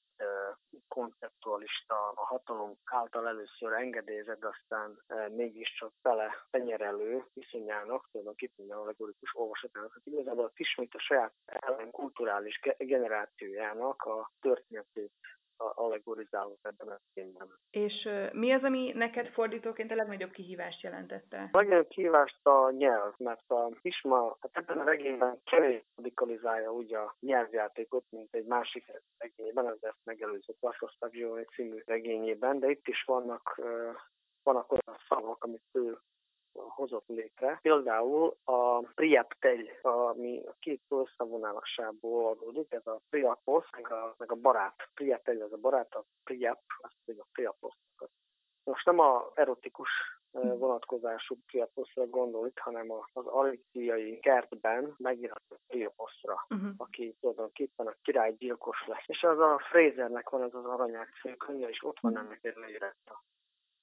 konceptualista, 0.88 1.94
a 2.14 2.24
hatalom 2.24 2.76
által 2.84 3.28
először 3.28 3.72
engedélyezett, 3.72 4.44
aztán 4.44 5.02
mégiscsak 5.30 5.92
tele 6.02 6.34
tenyerelő 6.50 7.24
viszonyának, 7.32 8.08
tulajdonképpen 8.10 8.70
allegorikus 8.70 9.30
olvasatának. 9.34 9.92
Hát 9.92 10.06
igazából 10.06 10.44
a 10.44 10.52
Tismait 10.54 10.94
a 10.94 11.00
saját 11.00 11.32
ellen 11.44 11.90
kulturális 11.90 12.60
generációjának 12.78 14.02
a 14.02 14.30
történetét 14.40 15.12
allegorizálok 15.74 16.58
ebben 16.62 16.88
a 16.88 17.00
filmben. 17.12 17.48
És 17.70 18.08
mi 18.32 18.52
az, 18.52 18.62
ami 18.62 18.92
neked 18.94 19.28
fordítóként 19.28 19.90
a 19.90 19.94
legnagyobb 19.94 20.30
kihívást 20.30 20.82
jelentette? 20.82 21.48
A 21.52 21.56
legnagyobb 21.56 21.88
kihívást 21.88 22.46
a 22.46 22.70
nyelv, 22.70 23.14
mert 23.18 23.50
a 23.50 23.70
Isma 23.82 24.36
hát 24.40 24.56
ebben 24.56 24.78
a 24.78 24.84
regényben 24.84 25.40
kevés 25.44 25.82
radikalizálja 25.96 26.72
úgy 26.72 26.94
a 26.94 27.16
nyelvjátékot, 27.20 28.04
mint 28.10 28.34
egy 28.34 28.46
másik 28.46 28.84
regényben, 29.18 29.66
az 29.66 29.78
ezt 29.80 30.04
megelőző 30.04 30.54
Laszlosztak 30.60 31.12
Zsóni 31.12 31.44
című 31.44 31.82
regényében, 31.86 32.58
de 32.58 32.70
itt 32.70 32.88
is 32.88 33.02
vannak, 33.06 33.60
vannak 34.42 34.72
olyan 34.72 34.98
szavak, 35.08 35.44
amit 35.44 35.64
ő 35.72 35.98
hozott 36.52 37.06
létre. 37.06 37.58
Például 37.62 38.36
a 38.44 38.78
Priaptegy, 38.78 39.78
ami 39.82 40.42
a 40.46 40.54
két 40.58 40.82
összevonásából 40.88 42.30
adódik, 42.30 42.72
ez 42.72 42.86
a 42.86 43.00
Priapos, 43.10 43.70
meg 43.72 43.92
a, 43.92 44.14
meg 44.18 44.32
a 44.32 44.34
barát. 44.34 44.88
Priaptegy 44.94 45.40
az 45.40 45.52
a 45.52 45.56
barát, 45.56 45.94
a 45.94 46.04
Priap, 46.24 46.60
azt 46.80 46.96
pedig 47.04 47.20
a 47.20 47.26
Priapos. 47.32 47.74
Most 48.64 48.86
nem 48.86 48.98
a 48.98 49.30
erotikus 49.34 49.90
vonatkozású 50.32 51.36
Priaposzra 51.46 52.06
gondol 52.06 52.46
itt, 52.46 52.58
hanem 52.58 52.90
az 53.12 53.26
aliciai 53.26 54.18
kertben 54.18 54.94
megjelent 54.98 55.42
Priaposzra, 55.66 56.46
uh-huh. 56.48 56.70
aki 56.76 57.16
tulajdonképpen 57.20 57.86
a 57.86 57.94
király 58.02 58.34
gyilkos 58.38 58.86
lesz. 58.86 59.04
És 59.06 59.22
az 59.22 59.38
a 59.38 59.60
Frasernek 59.70 60.28
van 60.28 60.42
az 60.42 60.54
az 60.54 60.64
aranyák 60.64 61.08
könyve, 61.38 61.68
és 61.68 61.84
ott 61.84 62.00
van 62.00 62.18
ennek 62.18 62.38
egy 62.42 62.56
leírata. 62.56 63.22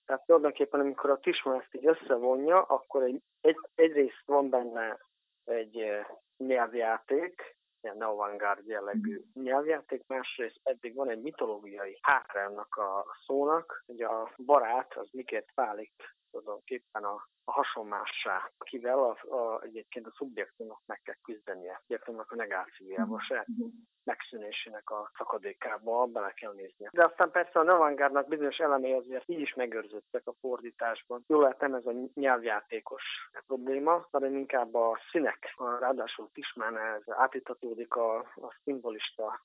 Tehát 0.08 0.26
tulajdonképpen, 0.26 0.80
amikor 0.80 1.10
a 1.10 1.20
Tisma 1.20 1.56
ezt 1.56 1.76
így 1.76 1.86
összevonja, 1.86 2.62
akkor 2.62 3.04
egy, 3.04 3.22
egy, 3.42 3.58
egyrészt 3.76 4.24
van 4.26 4.50
benne 4.50 5.00
egy 5.46 6.06
nyelvjáték, 6.38 7.56
ilyen 7.82 7.98
neovangard 7.98 8.68
jellegű 8.68 9.22
nyelvjáték, 9.34 10.08
másrészt 10.08 10.60
pedig 10.64 10.96
van 10.96 11.10
egy 11.10 11.22
mitológiai 11.22 11.98
hátrának 12.02 12.76
a 12.76 13.06
szónak, 13.26 13.84
hogy 13.86 14.02
a 14.02 14.32
barát 14.46 14.98
az 14.98 15.10
miként 15.12 15.52
válik 15.56 15.94
tulajdonképpen 16.42 17.04
a, 17.04 17.28
a 17.44 17.52
hasonmássá, 17.52 18.52
akivel 18.58 19.00
a, 19.00 19.36
a, 19.36 19.62
egyébként 19.62 20.06
a 20.06 20.14
szubjektumnak 20.16 20.82
meg 20.86 21.02
kell 21.02 21.16
küzdenie, 21.24 21.72
a 21.74 21.78
szubjektumnak 21.80 22.32
a 22.32 22.36
negációjába, 22.36 23.16
a 23.16 23.22
saját 23.22 23.48
mhm. 23.48 23.68
megszűnésének 24.04 24.90
a 24.90 25.12
szakadékába 25.18 26.06
bele 26.06 26.32
kell 26.32 26.54
néznie. 26.54 26.90
De 26.94 27.06
aztán 27.06 27.32
persze 27.32 27.60
a 27.60 27.64
Navangárnak 27.64 28.28
bizonyos 28.28 28.58
elemei 28.58 28.94
azért 28.94 29.30
így 29.30 29.40
is 29.40 29.54
megőrzöttek 29.54 30.28
a 30.28 30.36
fordításban. 30.40 31.24
Jól 31.28 31.42
lehet 31.42 31.60
nem 31.60 31.74
ez 31.74 31.86
a 31.86 31.94
nyelvjátékos 32.14 33.04
probléma, 33.46 34.08
hanem 34.12 34.36
inkább 34.36 34.74
a 34.74 35.00
színek. 35.12 35.54
Ráadásul 35.80 36.30
Tismán 36.34 36.78
ez 36.78 37.02
átítatódik 37.06 37.96
a, 37.96 38.18
a 38.18 38.56
szimbolista 38.64 39.42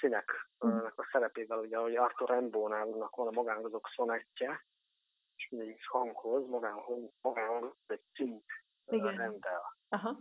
színek 0.00 0.48
mhm. 0.58 0.84
a 0.96 1.08
szerepével, 1.12 1.58
ugye, 1.58 1.76
hogy 1.76 1.96
Arthur 1.96 2.30
Rimbaud-nak 2.30 3.16
van 3.16 3.26
a 3.26 3.30
magánozók 3.30 3.88
szonettje, 3.96 4.64
és 5.36 5.48
mindegyik 5.50 5.86
hanghoz 5.88 6.48
magához, 6.48 7.10
magához 7.20 7.74
egy 7.86 8.02
cint 8.12 8.44
rendel. 8.86 9.76
Aha. 9.88 10.18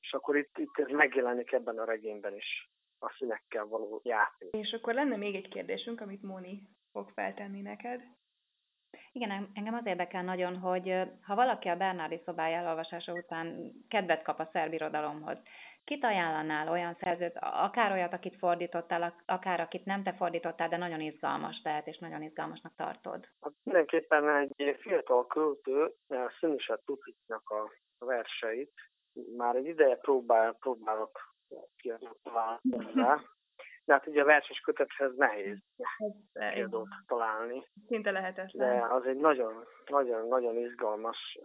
És 0.00 0.12
akkor 0.12 0.36
itt, 0.36 0.58
itt 0.58 0.78
ez 0.78 0.88
megjelenik 0.88 1.52
ebben 1.52 1.78
a 1.78 1.84
regényben 1.84 2.34
is 2.34 2.70
a 2.98 3.14
színekkel 3.18 3.66
való 3.66 4.00
játék. 4.04 4.54
És 4.54 4.72
akkor 4.72 4.94
lenne 4.94 5.16
még 5.16 5.34
egy 5.34 5.48
kérdésünk, 5.48 6.00
amit 6.00 6.22
Móni 6.22 6.62
fog 6.92 7.10
feltenni 7.10 7.60
neked. 7.60 8.02
Igen, 9.12 9.50
engem 9.54 9.74
az 9.74 9.86
érdekel 9.86 10.22
nagyon, 10.22 10.56
hogy 10.56 11.02
ha 11.22 11.34
valaki 11.34 11.68
a 11.68 11.76
Bernardi 11.76 12.20
szobája 12.24 12.56
elolvasása 12.56 13.12
után 13.12 13.72
kedvet 13.88 14.22
kap 14.22 14.38
a 14.38 14.48
szerb 14.52 14.72
irodalomhoz, 14.72 15.38
Kit 15.84 16.04
ajánlanál 16.04 16.68
olyan 16.68 16.96
szerzőt, 17.00 17.36
akár 17.40 17.92
olyat, 17.92 18.12
akit 18.12 18.38
fordítottál, 18.38 19.14
akár 19.26 19.60
akit 19.60 19.84
nem 19.84 20.02
te 20.02 20.12
fordítottál, 20.12 20.68
de 20.68 20.76
nagyon 20.76 21.00
izgalmas 21.00 21.60
lehet, 21.64 21.86
és 21.86 21.98
nagyon 21.98 22.22
izgalmasnak 22.22 22.74
tartod? 22.76 23.28
Hát 23.40 23.52
mindenképpen 23.62 24.28
egy 24.28 24.76
fiatal 24.80 25.26
költő, 25.26 25.94
Színiset 26.40 26.80
Tuciknak 26.84 27.50
a 27.50 27.70
verseit, 27.98 28.72
már 29.36 29.56
egy 29.56 29.66
ideje 29.66 29.96
próbál, 29.96 30.56
próbálok 30.60 31.34
kiadót 31.76 32.20
rá, 32.22 32.60
de 33.84 33.92
hát 33.92 34.06
ugye 34.06 34.22
a 34.22 34.24
verses 34.24 34.60
kötethez 34.60 35.16
nehéz 35.16 35.58
kiadót 36.52 36.88
találni. 37.06 37.66
Szinte 37.86 38.10
lehetetlen. 38.10 38.78
De 38.78 38.94
az 38.94 39.06
egy 39.06 39.16
nagyon, 39.16 39.64
nagyon, 39.86 40.28
nagyon 40.28 40.56
izgalmas, 40.56 41.38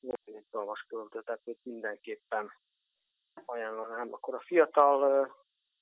nagyon 0.00 0.42
izgalmas 0.42 0.84
költő, 0.88 1.22
tehát 1.22 1.40
mindenképpen 1.62 2.52
ajánlanám. 3.44 4.12
Akkor 4.12 4.34
a 4.34 4.40
fiatal 4.40 5.30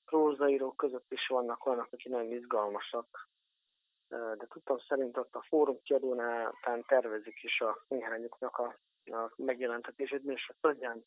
prózaírók 0.05 0.77
között 0.77 1.11
is 1.11 1.27
vannak 1.27 1.65
olyanok, 1.65 1.87
akik 1.91 2.11
nagyon 2.11 2.31
izgalmasak, 2.31 3.29
de 4.09 4.45
tudtam 4.49 4.77
szerint 4.79 5.17
ott 5.17 5.35
a 5.35 5.45
fórum 5.47 5.81
kiadónál 5.83 6.55
tervezik 6.87 7.43
is 7.43 7.61
a 7.61 7.85
néhányuknak 7.87 8.57
a, 8.57 8.75
a 9.05 9.33
megjelentetését, 9.35 10.23
és 10.23 10.49
a 10.49 10.55
Szögyán 10.61 11.05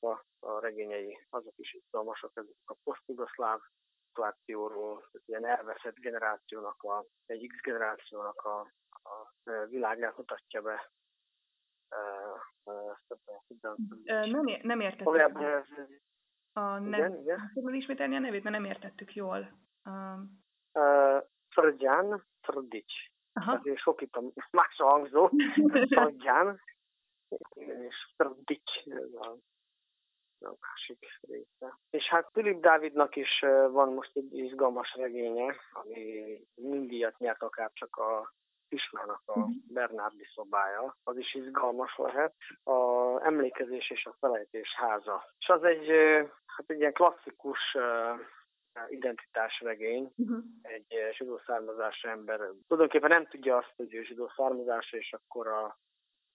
a, 0.00 0.24
a 0.40 0.60
regényei, 0.60 1.26
azok 1.30 1.54
is 1.56 1.74
izgalmasak, 1.74 2.30
ezek 2.34 2.54
a 2.64 2.74
posztugoszláv 2.84 3.60
szituációról, 4.06 5.08
ilyen 5.26 5.46
elveszett 5.46 5.94
generációnak, 5.94 6.82
a, 6.82 7.04
egy 7.26 7.46
X 7.46 7.60
generációnak 7.62 8.44
a, 8.44 8.60
a 8.92 9.32
világát 9.66 10.16
mutatja 10.16 10.62
be 10.62 10.90
nem, 14.04 14.44
nem 14.62 14.80
értettük. 14.80 15.06
A 16.52 16.78
nev... 16.78 16.98
Igen, 16.98 17.20
igen. 17.20 17.50
Tudod 17.54 17.74
ismételni 17.74 18.16
a 18.16 18.18
nevét, 18.18 18.42
mert 18.42 18.56
nem 18.56 18.64
értettük 18.64 19.14
jól. 19.14 19.50
Szrdján, 21.54 22.24
Szrdics. 22.42 22.94
Ezért 23.32 23.78
sok 23.78 24.00
itt 24.00 24.14
a 24.14 24.22
más 24.50 24.76
hangzó. 24.76 25.30
Szrdján. 25.94 26.60
És 27.54 27.94
Szrdics. 28.16 28.86
Ez 28.86 29.12
a 29.12 30.54
másik 30.60 31.06
része. 31.20 31.78
És 31.90 32.08
hát 32.08 32.30
Filip 32.32 32.60
Dávidnak 32.60 33.16
is 33.16 33.40
van 33.70 33.92
most 33.92 34.16
egy 34.16 34.38
izgalmas 34.38 34.94
regénye, 34.94 35.56
ami 35.72 36.38
mindiat 36.54 37.18
nyert 37.18 37.42
akár 37.42 37.70
csak 37.72 37.96
a 37.96 38.32
Pismának 38.72 39.22
a 39.24 39.38
mhm. 39.38 39.50
Bernárdi 39.68 40.26
szobája, 40.34 40.96
az 41.04 41.16
is 41.16 41.34
izgalmas 41.34 41.96
lehet. 41.96 42.34
A 42.64 42.80
emlékezés 43.24 43.90
és 43.90 44.04
a 44.06 44.16
felejtés 44.20 44.74
háza. 44.76 45.24
És 45.38 45.48
az 45.48 45.64
egy, 45.64 45.88
hát 46.46 46.70
egy 46.70 46.78
ilyen 46.78 46.92
klasszikus 46.92 47.76
identitásregény, 48.88 50.12
uh-huh. 50.16 50.44
egy 50.62 51.14
zsidó 51.16 51.40
származású 51.46 52.08
ember. 52.08 52.38
Tulajdonképpen 52.38 53.10
nem 53.10 53.26
tudja 53.26 53.56
azt, 53.56 53.72
hogy 53.76 53.94
ő 53.94 54.02
zsidó 54.02 54.32
származású, 54.36 54.96
és 54.96 55.12
akkor 55.12 55.46
a 55.46 55.78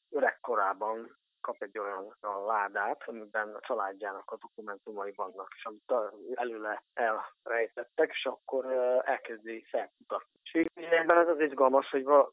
öregkorában 0.10 1.18
kap 1.42 1.56
egy 1.60 1.78
olyan 1.78 2.16
a 2.20 2.46
ládát, 2.46 3.04
amiben 3.06 3.56
a 3.56 3.60
családjának 3.60 4.32
a 4.32 4.38
dokumentumai 4.38 5.14
vannak, 5.16 5.54
és 5.56 5.66
amit 5.66 5.94
előle 6.34 6.84
elrejtettek, 6.94 8.10
és 8.10 8.26
akkor 8.26 8.66
elkezdi 9.06 9.66
felkutatni. 9.70 10.40
És 10.52 10.86
ebben 10.90 11.18
ez 11.18 11.28
az 11.28 11.40
izgalmas, 11.40 11.90
hogy 11.90 12.04
vala, 12.04 12.32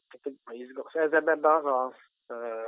izgalmas. 0.51 0.93
Ez 0.93 1.11
ebben 1.11 1.43
az 1.43 1.65
a 1.65 1.95
ö, 2.27 2.61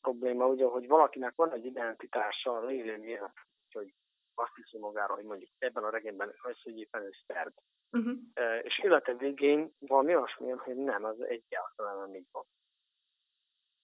probléma, 0.00 0.46
ugye, 0.46 0.64
hogy 0.64 0.88
valakinek 0.88 1.32
van 1.36 1.52
egy 1.52 1.64
identitása 1.64 2.56
a 2.56 2.64
lévén 2.64 3.32
hogy 3.72 3.94
azt 4.34 4.54
hiszi 4.54 4.78
magára, 4.78 5.14
hogy 5.14 5.24
mondjuk 5.24 5.50
ebben 5.58 5.84
a 5.84 5.90
regényben 5.90 6.34
összegyépen 6.44 7.02
egy 7.02 7.24
szerb. 7.26 7.52
Uh-huh. 7.92 8.18
És 8.62 8.78
élete 8.78 9.14
végén 9.14 9.74
valami 9.78 10.16
olyasmi, 10.16 10.50
hogy 10.50 10.76
nem, 10.76 11.04
az 11.04 11.20
egyáltalán 11.20 11.98
nem 11.98 12.14
így 12.14 12.28
van 12.32 12.44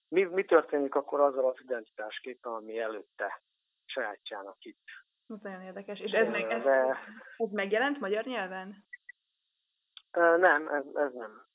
mi, 0.07 0.23
mi 0.23 0.45
történik 0.45 0.95
akkor 0.95 1.19
azzal 1.19 1.45
az 1.49 1.61
identitásképpel, 1.63 2.53
ami 2.53 2.79
előtte 2.79 3.41
sajátjának 3.85 4.65
itt. 4.65 4.85
Ez 5.27 5.41
nagyon 5.41 5.61
érdekes. 5.61 5.99
És 5.99 6.11
ez, 6.11 6.27
meg, 6.27 6.51
ez, 6.51 6.65
ez 7.37 7.51
megjelent 7.51 7.99
magyar 7.99 8.25
nyelven? 8.25 8.85
Nem, 10.37 10.67
ez, 10.67 10.85
ez 10.93 11.13
nem. 11.13 11.45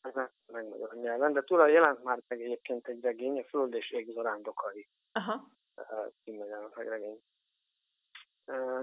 Ez 0.00 0.14
nem 0.14 0.30
meg 0.52 0.68
magyar 0.68 0.94
nyelven, 0.94 1.32
de 1.32 1.42
tulajdonképpen 1.42 1.82
jelent 1.82 2.04
már 2.04 2.18
meg 2.28 2.40
egyébként 2.40 2.88
egy 2.88 3.02
regény, 3.02 3.38
a 3.38 3.44
Föld 3.44 3.74
és 3.74 3.90
ég 3.90 4.10
zarándokai. 4.12 4.88
Aha. 5.12 5.48
Címmel 6.24 6.46
jelent 6.46 6.76
meg 6.76 6.88
regény. 6.88 7.22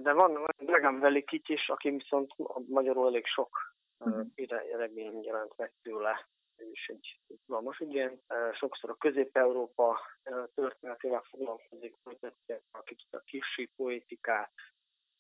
De 0.01 0.13
van, 0.13 0.33
van 0.33 0.55
Dragan 0.57 0.99
Velikit 0.99 1.49
is, 1.49 1.69
aki 1.69 1.89
viszont 1.89 2.33
magyarul 2.67 3.07
elég 3.07 3.25
sok 3.25 3.73
uh-huh. 3.97 4.27
regény 4.77 5.23
jelent 5.23 5.57
meg 5.57 5.73
tőle. 5.81 6.27
Ez 6.60 6.68
is 6.72 6.88
egy 6.88 7.20
izgalmas. 7.28 7.84
Sokszor 8.54 8.89
a 8.89 8.96
Közép-Európa 8.96 10.00
történetével 10.56 11.24
foglalkozik, 11.30 11.96
a 12.72 12.82
kicsit 12.82 13.13
a 13.13 13.20
kisi 13.25 13.70
poétikát, 13.75 14.51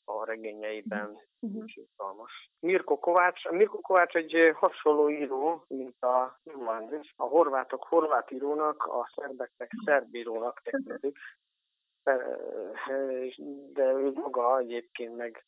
a 0.03 0.25
regényeiben, 0.25 1.17
uh-huh. 1.39 1.63
és 1.65 1.75
izgalmas. 1.75 2.51
Mirko 2.59 2.99
Kovács, 2.99 3.49
Mirko 3.49 3.79
Kovács 3.79 4.15
egy 4.15 4.51
hasonló 4.55 5.09
író, 5.09 5.65
mint 5.67 6.03
a 6.03 6.39
Nulandis. 6.43 7.13
A 7.15 7.23
horvátok 7.23 7.83
horvát 7.83 8.31
írónak, 8.31 8.85
a 8.85 9.11
szerbeknek 9.15 9.71
szerb 9.85 10.15
írónak 10.15 10.61
tekintik 10.61 11.17
de 13.73 13.83
ő 13.83 14.11
maga 14.11 14.57
egyébként 14.57 15.15
meg 15.15 15.45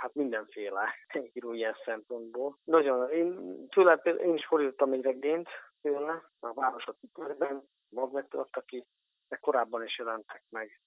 hát 0.00 0.14
mindenféle 0.14 0.94
író 1.32 1.52
ilyen 1.52 1.76
szempontból. 1.84 2.58
Nagyon, 2.64 3.10
én, 3.10 3.68
tőle, 3.68 3.94
én 3.94 4.34
is 4.34 4.46
fordítottam 4.46 4.92
egy 4.92 5.02
regényt 5.02 5.48
tőle, 5.80 6.22
a 6.40 6.52
Városok 6.52 6.96
körben, 7.12 7.68
magvető 7.88 8.38
adta 8.38 8.60
ki, 8.60 8.86
de 9.28 9.36
korábban 9.36 9.84
is 9.84 9.98
jelentek 9.98 10.44
meg 10.48 10.80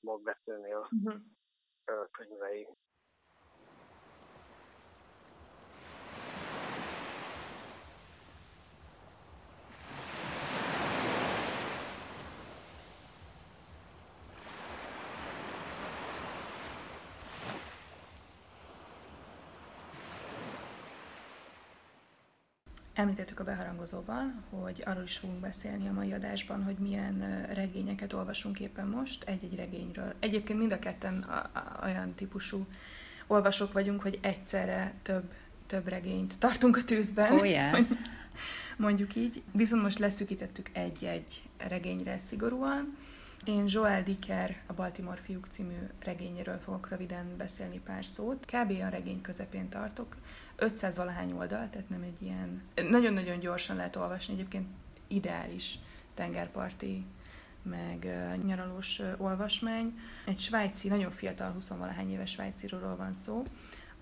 magvetőnél 0.00 0.88
uh-huh. 0.90 1.20
könyvei. 2.10 2.68
Említettük 22.98 23.40
a 23.40 23.44
beharangozóban, 23.44 24.44
hogy 24.50 24.82
arról 24.86 25.02
is 25.02 25.16
fogunk 25.16 25.40
beszélni 25.40 25.88
a 25.88 25.92
mai 25.92 26.12
adásban, 26.12 26.62
hogy 26.62 26.76
milyen 26.78 27.46
regényeket 27.54 28.12
olvasunk 28.12 28.60
éppen 28.60 28.86
most, 28.86 29.24
egy-egy 29.24 29.56
regényről. 29.56 30.14
Egyébként 30.18 30.58
mind 30.58 30.72
a 30.72 30.78
ketten 30.78 31.26
olyan 31.82 32.14
típusú 32.14 32.66
olvasók 33.26 33.72
vagyunk, 33.72 34.02
hogy 34.02 34.18
egyszerre 34.22 34.92
több, 35.02 35.32
több 35.66 35.88
regényt 35.88 36.38
tartunk 36.38 36.76
a 36.76 36.84
tűzben. 36.84 37.32
Oh, 37.32 37.48
yeah. 37.48 37.86
mondjuk 38.76 39.14
így. 39.14 39.42
Viszont 39.52 39.82
most 39.82 39.98
leszűkítettük 39.98 40.70
egy-egy 40.72 41.42
regényre 41.56 42.18
szigorúan. 42.18 42.96
Én 43.44 43.64
Joel 43.66 44.02
Dicker, 44.02 44.56
a 44.66 44.72
Baltimore 44.72 45.20
fiúk 45.24 45.46
című 45.50 45.76
regényéről 46.04 46.58
fogok 46.58 46.88
röviden 46.88 47.36
beszélni 47.36 47.80
pár 47.80 48.04
szót. 48.04 48.44
Kb. 48.44 48.70
a 48.82 48.88
regény 48.88 49.20
közepén 49.20 49.68
tartok, 49.68 50.16
500 50.56 50.96
valahány 50.96 51.32
oldal, 51.32 51.68
tehát 51.70 51.88
nem 51.88 52.02
egy 52.02 52.22
ilyen... 52.22 52.62
Nagyon-nagyon 52.90 53.38
gyorsan 53.38 53.76
lehet 53.76 53.96
olvasni, 53.96 54.34
egyébként 54.34 54.66
ideális 55.06 55.78
tengerparti 56.14 57.04
meg 57.62 58.08
nyaralós 58.44 59.02
olvasmány. 59.16 59.98
Egy 60.24 60.40
svájci, 60.40 60.88
nagyon 60.88 61.10
fiatal, 61.10 61.50
20 61.50 61.68
valahány 61.68 62.10
éves 62.10 62.30
svájciról 62.30 62.96
van 62.96 63.12
szó, 63.12 63.44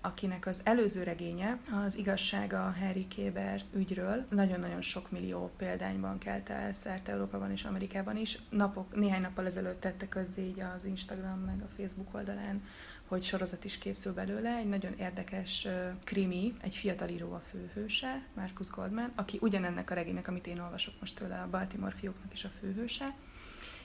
akinek 0.01 0.45
az 0.45 0.61
előző 0.63 1.03
regénye 1.03 1.57
az 1.85 1.97
igazsága 1.97 2.75
Harry 2.79 3.07
Kéber 3.07 3.61
ügyről 3.73 4.25
nagyon-nagyon 4.29 4.81
sok 4.81 5.11
millió 5.11 5.51
példányban 5.57 6.17
kelt 6.17 6.49
el 6.49 6.73
szerte 6.73 7.11
Európában 7.11 7.51
és 7.51 7.63
Amerikában 7.63 8.17
is. 8.17 8.39
Napok, 8.49 8.95
néhány 8.95 9.21
nappal 9.21 9.45
ezelőtt 9.45 9.79
tette 9.79 10.07
közzé 10.07 10.41
így 10.41 10.59
az 10.59 10.85
Instagram 10.85 11.39
meg 11.39 11.61
a 11.61 11.73
Facebook 11.75 12.13
oldalán 12.15 12.61
hogy 13.07 13.23
sorozat 13.23 13.63
is 13.63 13.77
készül 13.77 14.13
belőle, 14.13 14.55
egy 14.55 14.69
nagyon 14.69 14.93
érdekes 14.97 15.67
krimi, 16.03 16.53
egy 16.61 16.75
fiatal 16.75 17.09
író 17.09 17.33
a 17.33 17.41
főhőse, 17.49 18.21
Marcus 18.33 18.69
Goldman, 18.69 19.11
aki 19.15 19.37
ugyanennek 19.41 19.91
a 19.91 19.93
regénynek, 19.93 20.27
amit 20.27 20.47
én 20.47 20.59
olvasok 20.59 20.93
most 20.99 21.15
tőle, 21.15 21.41
a 21.41 21.49
Baltimore 21.49 21.95
fiúknak 21.95 22.33
is 22.33 22.43
a 22.43 22.51
főhőse, 22.59 23.15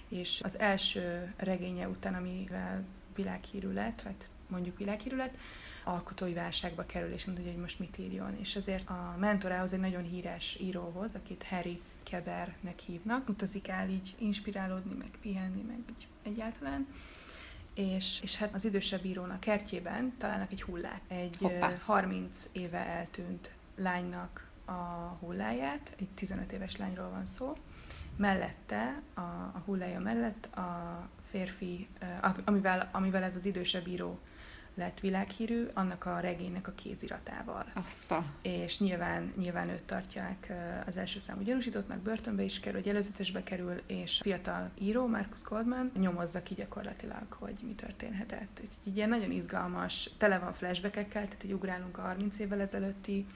és 0.09 0.41
az 0.45 0.59
első 0.59 1.35
regénye 1.37 1.89
után, 1.89 2.15
amivel 2.15 2.85
világhírű 3.15 3.73
lett, 3.73 4.03
vagy 4.03 4.15
mondjuk 4.49 4.79
világhírű 4.79 5.17
lett, 5.17 5.35
alkotói 5.85 6.33
válságba 6.33 6.87
kerül, 6.87 7.13
és 7.13 7.25
nem 7.25 7.35
tudja, 7.35 7.51
hogy 7.51 7.61
most 7.61 7.79
mit 7.79 7.99
írjon. 7.99 8.39
És 8.41 8.57
ezért 8.57 8.89
a 8.89 9.17
mentorához, 9.19 9.73
egy 9.73 9.81
nagyon 9.81 10.03
híres 10.03 10.59
íróhoz, 10.61 11.15
akit 11.15 11.45
Harry 11.49 11.81
Kebernek 12.03 12.79
hívnak, 12.79 13.29
utazik 13.29 13.69
el 13.69 13.89
így 13.89 14.15
inspirálódni, 14.19 14.95
meg 14.99 15.11
pihenni, 15.21 15.63
meg 15.63 15.79
így 15.91 16.07
egyáltalán 16.23 16.87
és, 17.75 18.21
és 18.23 18.37
hát 18.39 18.55
az 18.55 18.65
idősebb 18.65 19.05
írónak 19.05 19.41
kertjében 19.41 20.15
találnak 20.19 20.53
egy 20.53 20.63
hullát. 20.63 21.01
Egy 21.09 21.37
Hoppá. 21.41 21.73
30 21.85 22.49
éve 22.53 22.87
eltűnt 22.87 23.51
lánynak 23.77 24.47
a 24.65 24.73
hulláját, 25.21 25.93
egy 25.99 26.09
15 26.15 26.53
éves 26.53 26.77
lányról 26.77 27.09
van 27.09 27.27
szó. 27.27 27.57
Mellette, 28.17 29.01
a, 29.15 29.21
a 29.21 29.63
hullája 29.65 30.01
mellett 30.01 30.45
a 30.57 31.09
férfi, 31.31 31.89
amivel, 32.45 32.89
amivel 32.93 33.23
ez 33.23 33.37
az 33.37 33.45
idősebb 33.45 33.87
író 33.87 34.19
lett 34.75 35.01
világhírű, 35.01 35.67
annak 35.75 36.05
a 36.05 36.21
regénynek 36.21 36.69
a 36.69 36.73
kéziratával. 36.73 37.65
Azta. 37.75 38.25
És 38.43 38.81
nyilván, 38.81 39.33
nyilván 39.37 39.69
őt 39.69 39.83
tartják 39.83 40.53
az 40.87 40.97
első 40.97 41.19
számú 41.19 41.43
gyanúsítottnak, 41.43 41.99
börtönbe 41.99 42.43
is 42.43 42.61
kerül, 42.61 42.79
egy 42.79 42.89
előzetesbe 42.89 43.43
kerül, 43.43 43.83
és 43.87 44.21
fiatal 44.23 44.71
író, 44.79 45.07
Marcus 45.07 45.43
Goldman 45.43 45.93
nyomozza 45.99 46.43
ki 46.43 46.55
gyakorlatilag, 46.55 47.33
hogy 47.33 47.59
mi 47.63 47.75
történhetett. 47.75 48.61
Egy 48.63 48.97
ilyen 48.97 49.09
nagyon 49.09 49.31
izgalmas, 49.31 50.11
tele 50.19 50.39
van 50.39 50.53
flashbackekkel, 50.53 51.25
tehát 51.25 51.43
egy 51.43 51.53
ugrálunk 51.53 51.99
a 51.99 52.03
30 52.03 52.39
évvel 52.39 52.61
ezelőtti 52.61 53.27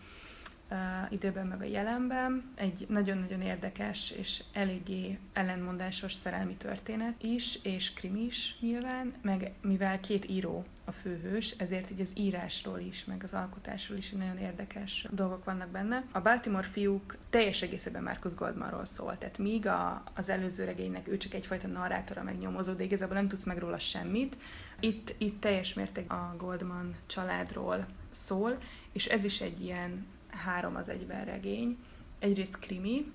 uh, 0.71 1.13
időben, 1.13 1.47
meg 1.47 1.61
a 1.61 1.65
jelenben. 1.65 2.53
Egy 2.55 2.87
nagyon-nagyon 2.89 3.41
érdekes 3.41 4.11
és 4.11 4.43
eléggé 4.53 5.19
ellenmondásos 5.33 6.13
szerelmi 6.13 6.55
történet 6.55 7.23
is, 7.23 7.59
és 7.63 7.93
krimi 7.93 8.25
is 8.25 8.57
nyilván, 8.61 9.15
meg 9.23 9.53
mivel 9.61 10.01
két 10.01 10.29
író 10.29 10.65
a 10.89 10.93
főhős, 10.93 11.51
ezért 11.51 11.91
így 11.91 12.01
az 12.01 12.13
írásról 12.15 12.79
is, 12.79 13.05
meg 13.05 13.23
az 13.23 13.35
alkotásról 13.35 13.99
is 13.99 14.11
nagyon 14.11 14.39
érdekes 14.39 15.07
dolgok 15.11 15.45
vannak 15.45 15.69
benne. 15.69 16.05
A 16.13 16.21
Baltimore 16.21 16.67
fiúk 16.67 17.17
teljes 17.31 17.63
egészében 17.63 18.03
Marcus 18.03 18.35
Goldmanról 18.35 18.85
szól, 18.85 19.19
tehát 19.19 19.39
míg 19.39 19.67
a, 19.67 20.03
az 20.15 20.29
előző 20.29 20.65
regénynek 20.65 21.09
ő 21.09 21.17
csak 21.17 21.35
egyfajta 21.35 21.67
narrátora, 21.67 22.23
meg 22.23 22.39
nyomozó, 22.39 22.73
de 22.73 22.85
igazából 22.85 23.15
nem 23.15 23.29
tudsz 23.29 23.45
meg 23.45 23.59
róla 23.59 23.79
semmit, 23.79 24.37
itt, 24.81 25.15
itt 25.19 25.41
teljes 25.41 25.75
mérték 25.75 26.11
a 26.11 26.35
Goldman 26.39 26.95
családról 27.07 27.87
szól, 28.11 28.57
és 28.93 29.07
ez 29.07 29.25
is 29.25 29.41
egy 29.41 29.61
ilyen 29.61 30.07
három 30.29 30.77
az 30.77 30.89
egyben 30.89 31.25
regény. 31.25 31.79
Egyrészt 32.19 32.59
krimi, 32.59 33.13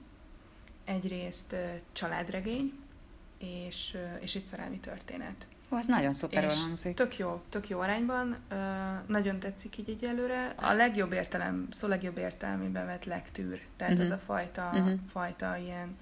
egyrészt 0.86 1.55
családregény, 1.91 2.73
és, 3.38 3.97
és 4.19 4.36
egy 4.36 4.43
szerelmi 4.43 4.77
történet. 4.79 5.47
Az 5.73 5.88
nagyon 5.88 6.13
szuper 6.13 6.43
hangzik. 6.43 6.95
Tök 6.95 7.17
jó, 7.17 7.41
tök 7.49 7.69
jó 7.69 7.79
arányban, 7.79 8.36
uh, 8.51 8.57
nagyon 9.07 9.39
tetszik 9.39 9.77
így 9.77 9.89
egyelőre. 9.89 10.53
A 10.55 10.73
legjobb 10.73 11.12
értelem, 11.12 11.67
szó 11.71 11.88
legjobb 11.88 12.17
értelmében 12.17 12.86
vett 12.86 13.05
legtűr, 13.05 13.62
tehát 13.77 13.93
uh-huh. 13.93 14.07
ez 14.07 14.13
a 14.13 14.21
fajta, 14.25 14.69
uh-huh. 14.73 14.93
fajta 15.12 15.57
ilyen, 15.57 15.97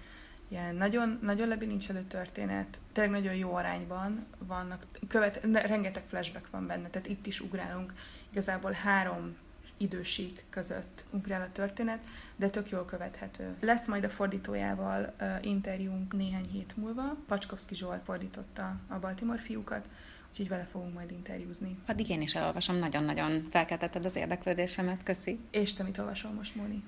ilyen 0.48 0.76
nagyon, 0.76 1.20
nagyon 1.22 1.48
lebilincselő 1.48 2.02
történet, 2.02 2.80
tényleg 2.94 3.14
nagyon 3.14 3.36
jó 3.36 3.54
arányban 3.54 4.26
vannak, 4.38 4.86
követ, 5.08 5.40
rengeteg 5.52 6.04
flashback 6.08 6.50
van 6.52 6.68
benne, 6.68 6.90
tehát 6.90 7.08
itt 7.08 7.28
is 7.28 7.40
ugrálunk 7.40 7.94
igazából 8.32 8.72
három 8.72 9.36
idősík 9.80 10.46
között 10.50 11.06
ugrál 11.10 11.42
a 11.42 11.52
történet, 11.52 12.00
de 12.36 12.50
tök 12.50 12.70
jól 12.70 12.86
követhető. 12.86 13.56
Lesz 13.60 13.88
majd 13.88 14.04
a 14.04 14.10
fordítójával 14.10 15.14
uh, 15.22 15.46
interjúnk 15.46 16.14
néhány 16.14 16.48
hét 16.52 16.78
múlva. 16.78 17.16
Pacskovszki 17.28 17.76
Zsolt 17.76 18.04
fordította 18.04 18.76
a 18.88 19.00
Baltimore 19.00 19.42
fiúkat, 19.42 19.86
úgyhogy 20.32 20.48
vele 20.48 20.68
fogunk 20.72 20.94
majd 20.94 21.12
interjúzni. 21.12 21.78
Addig 21.88 22.10
én 22.10 22.22
is 22.22 22.36
elolvasom, 22.36 22.76
nagyon-nagyon 22.76 23.48
felkeltetted 23.52 24.06
az 24.06 24.16
érdeklődésemet, 24.16 25.04
köszi. 25.04 25.40
És 25.52 25.74
te 25.74 25.84
mit 25.84 25.98
olvasol 25.98 26.32
most, 26.32 26.56
Móni? 26.56 26.84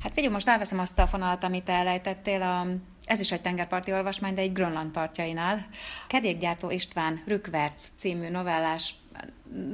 Hát 0.00 0.12
figyelj, 0.12 0.32
most 0.32 0.48
elveszem 0.48 0.78
azt 0.78 0.98
a 0.98 1.06
fonalat, 1.06 1.44
amit 1.44 1.68
elejtettél, 1.68 2.42
a, 2.42 2.66
ez 3.04 3.20
is 3.20 3.32
egy 3.32 3.40
tengerparti 3.40 3.92
olvasmány, 3.92 4.34
de 4.34 4.40
egy 4.40 4.52
Grönland 4.52 4.90
partjainál. 4.90 5.66
Kerékgyártó 6.08 6.70
István 6.70 7.22
Rükverc 7.26 7.88
című 7.96 8.28
novellás 8.28 8.94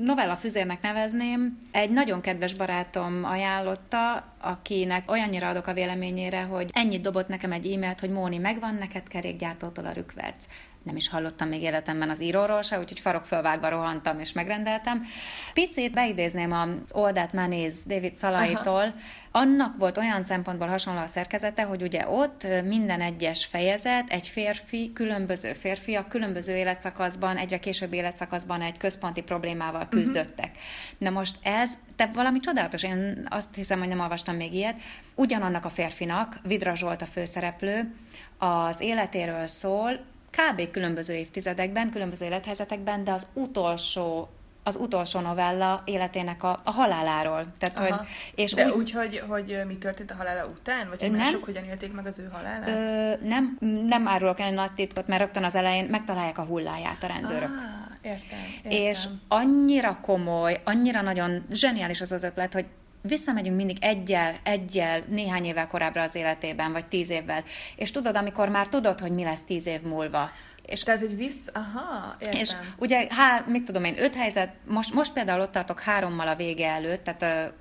novella 0.00 0.36
füzérnek 0.36 0.82
nevezném. 0.82 1.58
Egy 1.72 1.90
nagyon 1.90 2.20
kedves 2.20 2.54
barátom 2.54 3.24
ajánlotta, 3.24 4.32
akinek 4.40 5.10
olyannyira 5.10 5.48
adok 5.48 5.66
a 5.66 5.72
véleményére, 5.72 6.42
hogy 6.42 6.70
ennyit 6.72 7.02
dobott 7.02 7.28
nekem 7.28 7.52
egy 7.52 7.72
e-mailt, 7.72 8.00
hogy 8.00 8.10
Móni, 8.10 8.38
megvan 8.38 8.74
neked 8.74 9.08
kerékgyártótól 9.08 9.86
a 9.86 9.92
rükverc 9.92 10.46
nem 10.86 10.96
is 10.96 11.08
hallottam 11.08 11.48
még 11.48 11.62
életemben 11.62 12.10
az 12.10 12.22
íróról 12.22 12.62
se, 12.62 12.78
úgyhogy 12.78 13.00
farokfölvágva 13.00 13.68
rohantam 13.68 14.20
és 14.20 14.32
megrendeltem. 14.32 15.04
Picit 15.52 15.92
beidézném 15.92 16.52
az 16.52 16.92
Oldát 16.92 17.32
Manéz 17.32 17.82
David 17.86 18.16
Szalaitól. 18.16 18.72
Aha. 18.72 18.94
Annak 19.30 19.76
volt 19.76 19.96
olyan 19.96 20.22
szempontból 20.22 20.68
hasonló 20.68 21.00
a 21.00 21.06
szerkezete, 21.06 21.62
hogy 21.62 21.82
ugye 21.82 22.08
ott 22.08 22.46
minden 22.64 23.00
egyes 23.00 23.44
fejezet 23.44 24.08
egy 24.08 24.28
férfi, 24.28 24.92
különböző 24.94 25.52
férfiak, 25.52 26.08
különböző 26.08 26.56
életszakaszban, 26.56 27.36
egyre 27.36 27.58
később 27.58 27.92
életszakaszban 27.92 28.60
egy 28.60 28.76
központi 28.76 29.22
problémával 29.22 29.84
mhm. 29.84 29.90
küzdöttek. 29.90 30.50
Uh-huh. 30.50 30.62
Na 30.98 31.10
most 31.10 31.36
ez, 31.42 31.72
te 31.96 32.10
valami 32.12 32.40
csodálatos, 32.40 32.82
én 32.82 33.26
azt 33.28 33.54
hiszem, 33.54 33.78
hogy 33.78 33.88
nem 33.88 34.00
olvastam 34.00 34.36
még 34.36 34.54
ilyet, 34.54 34.80
ugyanannak 35.14 35.64
a 35.64 35.68
férfinak, 35.68 36.40
Vidra 36.42 36.74
Zsolt 36.74 37.02
a 37.02 37.06
főszereplő, 37.06 37.94
az 38.38 38.80
életéről 38.80 39.46
szól, 39.46 40.14
kb. 40.36 40.70
különböző 40.70 41.14
évtizedekben, 41.14 41.90
különböző 41.90 42.24
élethelyzetekben, 42.24 43.04
de 43.04 43.12
az 43.12 43.26
utolsó 43.32 44.28
az 44.66 44.76
utolsó 44.76 45.20
novella 45.20 45.82
életének 45.84 46.42
a, 46.42 46.60
a 46.64 46.70
haláláról. 46.70 47.44
Tehát, 47.58 47.78
hogy, 47.78 48.06
és 48.34 48.52
De 48.52 48.66
úgy, 48.66 48.72
úgy 48.72 48.90
hogy, 48.90 49.22
hogy 49.28 49.62
mi 49.66 49.78
történt 49.78 50.10
a 50.10 50.14
halála 50.14 50.46
után? 50.46 50.88
Vagy 50.88 51.00
hogy 51.00 51.10
nem, 51.10 51.18
mások 51.18 51.44
hogyan 51.44 51.64
élték 51.64 51.92
meg 51.92 52.06
az 52.06 52.18
ő 52.18 52.28
halálát? 52.32 52.68
Ö, 52.68 53.26
nem, 53.26 53.58
nem 53.86 54.08
árulok 54.08 54.40
el 54.40 54.50
nagy 54.50 54.72
titkot, 54.72 55.06
mert 55.06 55.20
rögtön 55.20 55.44
az 55.44 55.54
elején 55.54 55.84
megtalálják 55.84 56.38
a 56.38 56.42
hulláját 56.42 57.02
a 57.02 57.06
rendőrök. 57.06 57.50
Ah, 57.50 57.96
értem, 58.02 58.38
értem. 58.64 58.70
És 58.70 59.04
annyira 59.28 59.98
komoly, 60.00 60.60
annyira 60.64 61.00
nagyon 61.00 61.46
zseniális 61.50 62.00
az 62.00 62.12
az 62.12 62.22
ötlet, 62.22 62.52
hogy 62.52 62.66
visszamegyünk 63.08 63.56
mindig 63.56 63.76
egyel, 63.80 64.36
egyel, 64.42 65.04
néhány 65.08 65.44
évvel 65.44 65.66
korábbra 65.66 66.02
az 66.02 66.14
életében, 66.14 66.72
vagy 66.72 66.86
tíz 66.86 67.10
évvel. 67.10 67.44
És 67.76 67.90
tudod, 67.90 68.16
amikor 68.16 68.48
már 68.48 68.68
tudod, 68.68 69.00
hogy 69.00 69.12
mi 69.12 69.22
lesz 69.22 69.42
tíz 69.42 69.66
év 69.66 69.80
múlva, 69.80 70.30
és, 70.66 70.82
Tehát, 70.82 71.00
hogy 71.00 71.16
visz, 71.16 71.50
aha, 71.52 72.16
értem. 72.18 72.40
És 72.40 72.52
ugye, 72.78 73.06
hár, 73.08 73.44
mit 73.46 73.64
tudom 73.64 73.84
én, 73.84 73.98
öt 73.98 74.14
helyzet, 74.14 74.52
most, 74.68 74.94
most 74.94 75.12
például 75.12 75.40
ott 75.40 75.52
tartok 75.52 75.80
hárommal 75.80 76.28
a 76.28 76.34
vége 76.34 76.68
előtt, 76.68 77.04
tehát 77.04 77.52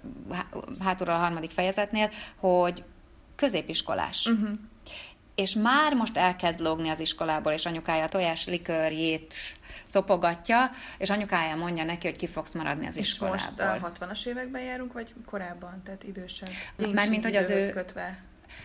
hátulra 0.80 1.16
a 1.16 1.18
harmadik 1.18 1.52
fejezetnél, 1.52 2.10
hogy 2.36 2.84
középiskolás. 3.36 4.26
Uh-huh. 4.26 4.50
És 5.36 5.54
már 5.54 5.94
most 5.94 6.18
elkezd 6.18 6.60
lógni 6.60 6.90
az 6.90 7.00
iskolából, 7.00 7.52
és 7.52 7.66
anyukája 7.66 8.08
tojás 8.08 8.46
likörjét 8.46 9.34
szopogatja, 9.86 10.70
és 10.98 11.10
anyukája 11.10 11.56
mondja 11.56 11.84
neki, 11.84 12.08
hogy 12.08 12.18
ki 12.18 12.28
fogsz 12.28 12.56
maradni 12.56 12.88
az 12.88 12.98
iskolából. 12.98 13.40
És 13.40 13.46
most 13.58 14.00
a 14.00 14.06
60-as 14.06 14.26
években 14.26 14.62
járunk, 14.62 14.94
vagy 14.94 15.14
korábban, 15.26 15.82
tehát 15.86 16.04
idősebb? 16.04 16.50
Mármint, 16.94 17.24
hogy 17.24 17.36
az 17.36 17.50
ő... 17.50 17.70
Kötve. 17.70 18.18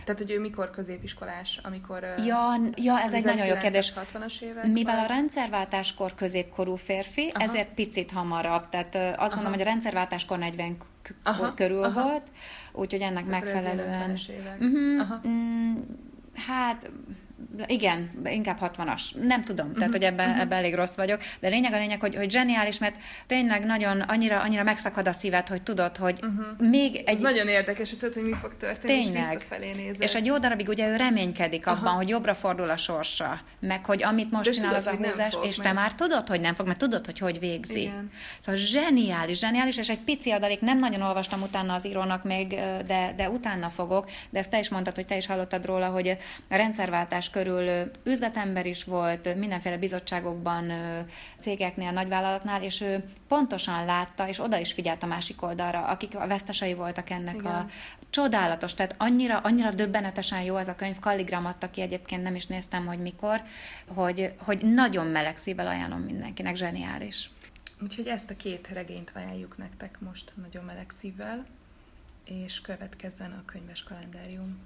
Tehát, 0.03 0.21
hogy 0.21 0.31
ő 0.31 0.39
mikor 0.39 0.69
középiskolás, 0.69 1.59
amikor... 1.63 2.13
Ja, 2.25 2.53
ja 2.75 2.99
ez 2.99 3.13
egy 3.13 3.23
nagyon 3.23 3.45
jó 3.45 3.57
kérdés. 3.57 3.93
60-as 4.13 4.41
évek 4.41 4.65
Mivel 4.67 4.99
a 4.99 5.05
rendszerváltáskor 5.05 6.15
középkorú 6.15 6.75
férfi, 6.75 7.31
aha. 7.33 7.43
ezért 7.43 7.73
picit 7.73 8.11
hamarabb. 8.11 8.69
Tehát 8.69 8.95
azt 8.95 9.17
aha. 9.17 9.27
gondolom, 9.27 9.51
hogy 9.51 9.61
a 9.61 9.65
rendszerváltáskor 9.65 10.37
40 10.37 10.77
aha. 11.23 11.53
körül 11.53 11.83
aha. 11.83 12.03
volt, 12.03 12.31
úgyhogy 12.71 13.01
ennek 13.01 13.27
Ezek 13.27 13.41
megfelelően... 13.41 14.19
Uh-huh, 14.59 15.01
aha. 15.01 15.27
Mm, 15.27 15.75
hát 16.35 16.91
igen, 17.65 18.11
inkább 18.23 18.57
60-as. 18.61 19.01
Nem 19.21 19.43
tudom, 19.43 19.65
uh-huh, 19.65 19.79
tehát 19.79 19.93
hogy 19.93 20.03
ebben, 20.03 20.27
uh-huh. 20.27 20.41
ebben 20.41 20.57
elég 20.57 20.75
rossz 20.75 20.95
vagyok, 20.95 21.21
de 21.39 21.47
lényeg 21.47 21.73
a 21.73 21.77
lényeg, 21.77 21.99
hogy, 21.99 22.15
hogy 22.15 22.31
zseniális, 22.31 22.77
mert 22.77 22.95
tényleg 23.27 23.65
nagyon 23.65 23.99
annyira, 23.99 24.41
annyira 24.41 24.63
megszakad 24.63 25.07
a 25.07 25.11
szíved, 25.11 25.47
hogy 25.47 25.61
tudod, 25.61 25.97
hogy 25.97 26.19
uh-huh. 26.21 26.69
még 26.69 26.95
egy... 26.95 27.15
Ez 27.15 27.21
nagyon 27.21 27.47
érdekes, 27.47 27.89
hogy 27.89 27.99
tudod, 27.99 28.13
hogy 28.13 28.23
mi 28.23 28.35
fog 28.41 28.57
történni, 28.57 29.03
tényleg. 29.03 29.45
és 29.49 29.75
nézel. 29.75 30.01
És 30.01 30.15
egy 30.15 30.25
jó 30.25 30.37
darabig 30.37 30.67
ugye 30.67 30.89
ő 30.89 30.95
reménykedik 30.95 31.67
abban, 31.67 31.81
uh-huh. 31.81 31.97
hogy 31.97 32.09
jobbra 32.09 32.33
fordul 32.33 32.69
a 32.69 32.77
sorsa, 32.77 33.39
meg 33.59 33.85
hogy 33.85 34.03
amit 34.03 34.31
most 34.31 34.45
de 34.45 34.51
csinál 34.51 34.69
tudod, 34.69 34.87
az 34.87 34.99
a 34.99 35.05
húzás, 35.05 35.37
és 35.43 35.55
te 35.55 35.71
már 35.71 35.93
tudod, 35.93 36.27
hogy 36.27 36.41
nem 36.41 36.55
fog, 36.55 36.67
mert 36.67 36.79
tudod, 36.79 37.05
hogy 37.05 37.19
hogy 37.19 37.39
végzi. 37.39 37.81
Igen. 37.81 38.11
Szóval 38.39 38.61
zseniális, 38.61 39.39
zseniális, 39.39 39.77
és 39.77 39.89
egy 39.89 39.99
pici 39.99 40.31
adalék, 40.31 40.61
nem 40.61 40.79
nagyon 40.79 41.01
olvastam 41.01 41.41
utána 41.41 41.73
az 41.73 41.85
írónak 41.85 42.23
még, 42.23 42.47
de, 42.85 43.13
de 43.15 43.29
utána 43.29 43.69
fogok, 43.69 44.09
de 44.29 44.39
ezt 44.39 44.49
te 44.49 44.59
is 44.59 44.69
mondtad, 44.69 44.95
hogy 44.95 45.05
te 45.05 45.17
is 45.17 45.25
hallottad 45.25 45.65
róla, 45.65 45.87
hogy 45.87 46.07
a 46.49 46.55
rendszerváltás 46.55 47.29
körül 47.31 47.91
üzletember 48.03 48.65
is 48.65 48.83
volt, 48.83 49.35
mindenféle 49.35 49.77
bizottságokban, 49.77 50.71
cégeknél, 51.37 51.91
nagyvállalatnál, 51.91 52.63
és 52.63 52.81
ő 52.81 53.03
pontosan 53.27 53.85
látta, 53.85 54.27
és 54.27 54.39
oda 54.39 54.57
is 54.57 54.73
figyelt 54.73 55.03
a 55.03 55.05
másik 55.05 55.41
oldalra, 55.41 55.85
akik 55.85 56.15
a 56.15 56.27
vesztesei 56.27 56.73
voltak 56.73 57.09
ennek 57.09 57.35
Igen. 57.35 57.51
a 57.51 57.67
csodálatos, 58.09 58.73
tehát 58.73 58.95
annyira, 58.97 59.37
annyira 59.37 59.71
döbbenetesen 59.71 60.41
jó 60.41 60.57
ez 60.57 60.67
a 60.67 60.75
könyv, 60.75 60.99
Kalligram 60.99 61.45
adta 61.45 61.69
ki 61.69 61.81
egyébként, 61.81 62.23
nem 62.23 62.35
is 62.35 62.45
néztem, 62.45 62.85
hogy 62.85 62.99
mikor, 62.99 63.41
hogy, 63.87 64.33
hogy 64.37 64.61
nagyon 64.73 65.07
meleg 65.07 65.37
szívvel 65.37 65.67
ajánlom 65.67 65.99
mindenkinek, 65.99 66.55
zseniális. 66.55 67.29
Úgyhogy 67.81 68.07
ezt 68.07 68.29
a 68.29 68.35
két 68.35 68.67
regényt 68.73 69.11
ajánljuk 69.15 69.57
nektek 69.57 69.99
most 69.99 70.33
nagyon 70.41 70.63
meleg 70.63 70.89
szívvel, 70.97 71.45
és 72.25 72.61
következzen 72.61 73.31
a 73.31 73.45
könyves 73.45 73.83
kalendárium. 73.83 74.59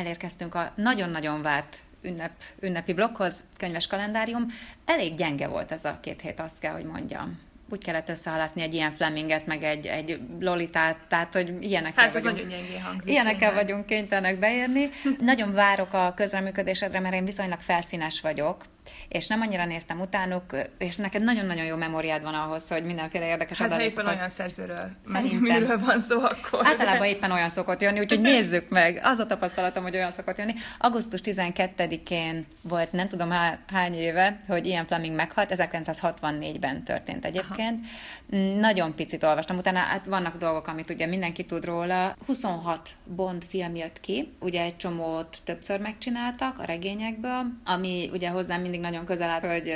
Elérkeztünk 0.00 0.54
a 0.54 0.72
nagyon-nagyon 0.76 1.42
várt 1.42 1.76
ünnep, 2.02 2.32
ünnepi 2.60 2.92
blokkhoz, 2.92 3.44
könyves 3.56 3.86
kalendárium. 3.86 4.46
Elég 4.84 5.14
gyenge 5.14 5.46
volt 5.46 5.72
ez 5.72 5.84
a 5.84 5.98
két 6.00 6.20
hét, 6.20 6.40
azt 6.40 6.60
kell, 6.60 6.72
hogy 6.72 6.84
mondjam 6.84 7.48
úgy 7.72 7.84
kellett 7.84 8.08
összehalászni 8.08 8.62
egy 8.62 8.74
ilyen 8.74 8.90
Fleminget, 8.90 9.46
meg 9.46 9.62
egy, 9.62 9.86
egy 9.86 10.20
Lolitát, 10.40 10.96
tehát 11.08 11.34
hogy 11.34 11.56
ilyenekkel 11.60 12.04
hát, 12.04 12.12
vagyunk. 12.12 12.36
nagyon 12.36 12.82
hangzik. 12.82 13.10
Ilyenekkel 13.10 13.48
tényleg. 13.48 13.64
vagyunk 13.64 13.86
kénytelenek 13.86 14.38
beérni. 14.38 14.90
nagyon 15.20 15.52
várok 15.52 15.92
a 15.92 16.12
közreműködésedre, 16.16 17.00
mert 17.00 17.14
én 17.14 17.24
viszonylag 17.24 17.60
felszínes 17.60 18.20
vagyok, 18.20 18.64
és 19.08 19.26
nem 19.26 19.40
annyira 19.40 19.66
néztem 19.66 20.00
utánuk, 20.00 20.56
és 20.78 20.96
neked 20.96 21.22
nagyon-nagyon 21.22 21.64
jó 21.64 21.76
memóriád 21.76 22.22
van 22.22 22.34
ahhoz, 22.34 22.68
hogy 22.68 22.84
mindenféle 22.84 23.26
érdekes 23.26 23.58
hát, 23.58 23.68
adalékokat... 23.68 24.04
éppen 24.04 24.16
olyan 24.16 24.30
szerzőről, 24.30 24.90
Szerintem. 25.04 25.38
miről 25.38 25.78
van 25.78 26.00
szó 26.00 26.18
akkor. 26.20 26.60
Általában 26.66 27.06
éppen 27.06 27.30
olyan 27.30 27.48
szokott 27.48 27.82
jönni, 27.82 27.98
úgyhogy 27.98 28.20
nézzük 28.30 28.68
meg. 28.68 29.00
Az 29.02 29.18
a 29.18 29.26
tapasztalatom, 29.26 29.82
hogy 29.82 29.94
olyan 29.94 30.10
szokott 30.10 30.38
jönni. 30.38 30.54
Augusztus 30.78 31.20
12-én 31.24 32.46
volt, 32.62 32.92
nem 32.92 33.08
tudom 33.08 33.30
hány 33.66 33.94
éve, 33.94 34.36
hogy 34.48 34.66
ilyen 34.66 34.86
Fleming 34.86 35.14
meghalt, 35.14 35.52
1964-ben 35.54 36.84
történt 36.84 37.24
egyébként. 37.24 37.86
Aha. 38.32 38.58
Nagyon 38.60 38.94
picit 38.94 39.22
olvastam, 39.22 39.56
utána 39.56 39.78
hát 39.78 40.04
vannak 40.04 40.36
dolgok, 40.36 40.66
amit 40.66 40.90
ugye 40.90 41.06
mindenki 41.06 41.44
tud 41.44 41.64
róla. 41.64 42.16
26 42.26 42.88
Bond 43.04 43.44
film 43.44 43.76
jött 43.76 44.00
ki, 44.00 44.32
ugye 44.40 44.62
egy 44.62 44.76
csomót 44.76 45.38
többször 45.44 45.80
megcsináltak 45.80 46.58
a 46.58 46.64
regényekből, 46.64 47.42
ami 47.64 48.10
ugye 48.12 48.28
hozzám 48.28 48.60
mindig 48.70 48.90
nagyon 48.90 49.04
közel 49.04 49.30
állt, 49.30 49.44
hogy 49.44 49.72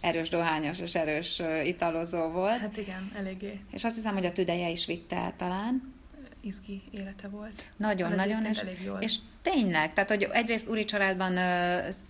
erős 0.00 0.28
dohányos 0.28 0.80
és 0.80 0.94
erős 0.94 1.42
italozó 1.64 2.28
volt. 2.28 2.58
Hát 2.58 2.76
igen, 2.76 3.12
eléggé. 3.18 3.60
És 3.72 3.84
azt 3.84 3.94
hiszem, 3.94 4.14
hogy 4.14 4.24
a 4.24 4.32
tüdeje 4.32 4.68
is 4.68 4.86
vitte 4.86 5.16
el 5.16 5.34
talán. 5.36 5.94
Izgi 6.46 6.82
élete 6.90 7.28
volt. 7.28 7.66
Nagyon, 7.76 8.08
hát 8.08 8.16
nagyon. 8.16 8.44
És, 8.44 8.58
elég 8.58 8.82
jól. 8.84 8.98
és 9.00 9.16
tényleg, 9.42 9.92
tehát 9.92 10.10
hogy 10.10 10.28
egyrészt 10.32 10.68
úri 10.68 10.84
családban, 10.84 11.34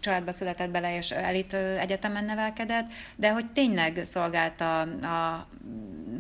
családba 0.01 0.33
született 0.33 0.71
bele, 0.71 0.97
és 0.97 1.11
elit 1.11 1.53
egyetemen 1.55 2.25
nevelkedett, 2.25 2.91
de 3.17 3.33
hogy 3.33 3.47
tényleg 3.47 4.01
szolgált 4.05 4.61
a, 4.61 4.81
a 4.81 5.49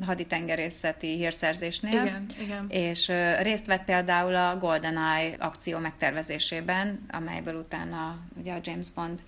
haditengerészeti 0.00 1.16
hírszerzésnél. 1.16 2.02
Igen, 2.02 2.26
igen. 2.40 2.66
És 2.68 3.12
részt 3.40 3.66
vett 3.66 3.84
például 3.84 4.34
a 4.34 4.58
GoldenEye 4.58 5.34
akció 5.38 5.78
megtervezésében, 5.78 7.06
amelyből 7.10 7.54
utána 7.54 8.18
ugye 8.36 8.52
a 8.52 8.58
James 8.62 8.90
Bond 8.90 9.22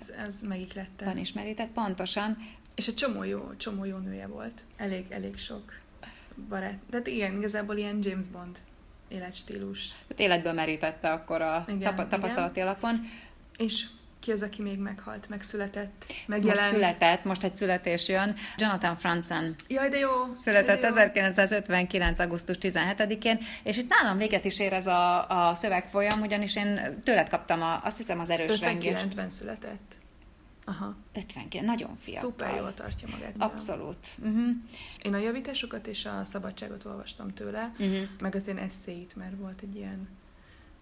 ez, 0.00 0.10
ez 0.26 0.40
melyik 0.40 0.74
lett? 0.74 1.02
Van 1.04 1.18
ismerített, 1.18 1.68
pontosan. 1.68 2.36
És 2.74 2.88
egy 2.88 2.94
csomó 2.94 3.22
jó, 3.22 3.54
csomó 3.56 3.84
jó 3.84 3.96
nője 3.96 4.26
volt. 4.26 4.64
Elég, 4.76 5.06
elég 5.10 5.36
sok 5.36 5.72
barát. 6.48 6.78
Tehát 6.90 7.06
igen, 7.06 7.36
igazából 7.36 7.76
ilyen 7.76 7.98
James 8.02 8.26
Bond 8.26 8.58
életstílus. 9.08 9.94
Hát 10.08 10.20
életből 10.20 10.52
merítette 10.52 11.12
akkor 11.12 11.40
a 11.40 11.64
igen, 11.68 11.94
tap- 11.94 12.08
tapasztalati 12.08 12.54
igen. 12.54 12.66
alapon. 12.66 13.00
És 13.58 13.86
ki 14.20 14.32
az, 14.32 14.42
aki 14.42 14.62
még 14.62 14.78
meghalt, 14.78 15.28
megszületett, 15.28 16.04
megjelent? 16.26 16.60
Most 16.60 16.72
született, 16.72 17.24
most 17.24 17.44
egy 17.44 17.56
születés 17.56 18.08
jön. 18.08 18.34
Jonathan 18.56 18.96
Franzen. 18.96 19.54
Jaj, 19.68 19.88
de 19.88 19.98
jó! 19.98 20.10
Született 20.34 20.80
de 20.80 20.86
jó. 20.86 20.94
1959. 20.94 22.18
augusztus 22.18 22.56
17-én, 22.60 23.38
és 23.62 23.76
itt 23.76 23.88
nálam 23.88 24.18
véget 24.18 24.44
is 24.44 24.58
ér 24.58 24.72
ez 24.72 24.86
a, 24.86 25.28
a 25.28 25.54
szövegfolyam, 25.54 26.20
ugyanis 26.20 26.56
én 26.56 27.00
tőled 27.04 27.28
kaptam 27.28 27.62
a, 27.62 27.80
azt 27.84 27.96
hiszem 27.96 28.20
az 28.20 28.30
erős 28.30 28.58
59-ben 28.60 29.30
született. 29.30 29.96
Aha. 30.64 30.94
59, 31.12 31.66
nagyon 31.66 31.96
fiatal. 31.96 32.30
Szuper 32.30 32.56
jól 32.56 32.74
tartja 32.74 33.08
magát. 33.10 33.34
Abszolút. 33.38 34.08
Uh-huh. 34.18 34.48
Én 35.02 35.14
a 35.14 35.18
javításokat 35.18 35.86
és 35.86 36.04
a 36.04 36.24
szabadságot 36.24 36.84
olvastam 36.84 37.34
tőle, 37.34 37.74
uh-huh. 37.78 38.08
meg 38.20 38.34
az 38.34 38.48
én 38.48 38.58
eszéit, 38.58 39.16
mert 39.16 39.36
volt 39.38 39.60
egy 39.60 39.76
ilyen 39.76 40.08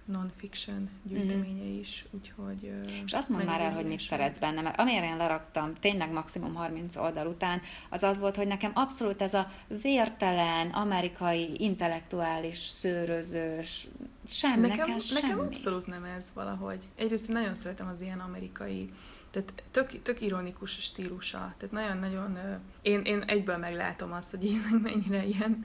non-fiction 0.05 0.91
gyűjteménye 1.03 1.63
uh-huh. 1.63 1.79
is, 1.79 2.05
úgyhogy... 2.11 2.73
És 3.05 3.13
azt 3.13 3.29
mondd 3.29 3.45
már 3.45 3.61
el, 3.61 3.73
hogy 3.73 3.87
mit 3.87 4.01
szeretsz 4.01 4.39
benne, 4.39 4.61
mert 4.61 4.79
amire 4.79 5.05
én 5.05 5.17
leraktam, 5.17 5.75
tényleg 5.75 6.13
maximum 6.13 6.55
30 6.55 6.97
oldal 6.97 7.27
után, 7.27 7.61
az 7.89 8.03
az 8.03 8.19
volt, 8.19 8.37
hogy 8.37 8.47
nekem 8.47 8.71
abszolút 8.75 9.23
ez 9.23 9.35
a 9.35 9.51
vértelen, 9.83 10.71
amerikai, 10.71 11.51
intellektuális, 11.57 12.59
szőrözős, 12.59 13.89
semmi, 14.29 14.69
nekem, 14.69 14.77
nekem, 14.77 14.99
semmi. 14.99 15.21
nekem 15.21 15.39
abszolút 15.39 15.87
nem 15.87 16.05
ez 16.05 16.31
valahogy. 16.35 16.79
Egyrészt 16.97 17.29
nagyon 17.29 17.55
szeretem 17.55 17.89
az 17.89 18.01
ilyen 18.01 18.21
amerikai 18.21 18.91
tehát 19.33 19.53
tök, 19.71 20.03
tök 20.03 20.21
ironikus 20.21 20.77
a 20.77 20.81
stílusa. 20.81 21.55
Tehát 21.57 21.75
nagyon-nagyon... 21.75 22.39
Én, 22.83 23.01
én 23.01 23.23
egyből 23.23 23.57
meglátom 23.57 24.13
azt, 24.13 24.31
hogy 24.31 24.61
mennyire 24.83 25.25
ilyen 25.25 25.65